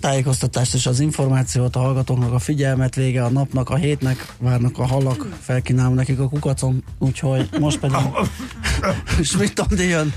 tájékoztatást 0.00 0.74
és 0.74 0.86
az 0.86 1.00
információt, 1.00 1.76
a 1.76 1.78
hallgatóknak 1.78 2.32
a 2.32 2.38
figyelmet, 2.38 2.94
vége 2.94 3.24
a 3.24 3.28
napnak, 3.28 3.70
a 3.70 3.74
hétnek, 3.74 4.26
várnak 4.38 4.78
a 4.78 4.86
halak, 4.86 5.26
felkínálom 5.40 5.94
nekik 5.94 6.18
a 6.20 6.28
kukacon, 6.28 6.84
úgyhogy 6.98 7.48
most 7.60 7.78
pedig 7.78 7.96
Schmidt 9.22 9.64
jön 9.78 10.12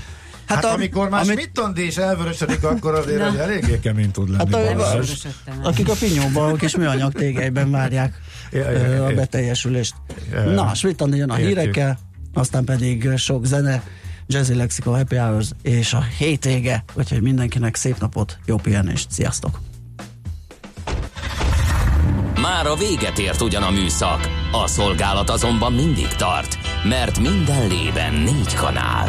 Hát, 0.50 0.64
hát 0.64 0.72
a, 0.72 0.74
amikor 0.74 1.08
már 1.08 1.22
amit... 1.22 1.50
Schmidt 1.54 1.78
is 1.78 1.96
elvörösödik, 1.96 2.64
akkor 2.64 2.94
azért 2.94 3.28
hogy 3.28 3.38
eléggé 3.38 3.78
kemény 3.78 4.10
tud 4.10 4.28
lenni. 4.28 4.54
Hát 4.54 4.78
a, 4.78 4.98
a, 4.98 5.02
akik 5.62 5.88
a 5.88 5.94
pinyóban, 5.98 6.56
kis 6.56 6.76
műanyag 6.76 7.12
tégelyben 7.12 7.70
várják 7.70 8.20
ja, 8.52 8.70
ja, 8.70 8.86
ja, 8.86 9.04
a 9.04 9.14
beteljesülést. 9.14 9.94
Ja, 10.32 10.42
ja. 10.42 10.50
Na, 10.50 10.74
Schmidt 10.74 11.04
jön 11.10 11.30
a 11.30 11.34
hírekkel, 11.34 11.98
aztán 12.34 12.64
pedig 12.64 13.16
sok 13.16 13.44
zene, 13.44 13.82
Jazzy 14.26 14.54
Lexicon 14.54 14.96
Happy 14.96 15.16
Hours 15.16 15.48
és 15.62 15.92
a 15.92 16.02
hétége, 16.18 16.84
úgyhogy 16.94 17.22
mindenkinek 17.22 17.76
szép 17.76 17.98
napot, 17.98 18.38
jó 18.44 18.56
pihenést, 18.56 19.10
sziasztok! 19.10 19.60
Már 22.40 22.66
a 22.66 22.74
véget 22.74 23.18
ért 23.18 23.40
ugyan 23.40 23.62
a 23.62 23.70
műszak, 23.70 24.28
a 24.52 24.66
szolgálat 24.66 25.30
azonban 25.30 25.72
mindig 25.72 26.08
tart, 26.08 26.58
mert 26.84 27.18
minden 27.18 27.68
lében 27.68 28.14
négy 28.14 28.54
kanál. 28.54 29.08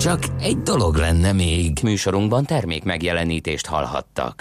Csak 0.00 0.22
egy 0.38 0.62
dolog 0.62 0.96
lenne 0.96 1.32
még. 1.32 1.78
Műsorunkban 1.82 2.44
termék 2.44 2.84
megjelenítést 2.84 3.66
hallhattak. 3.66 4.34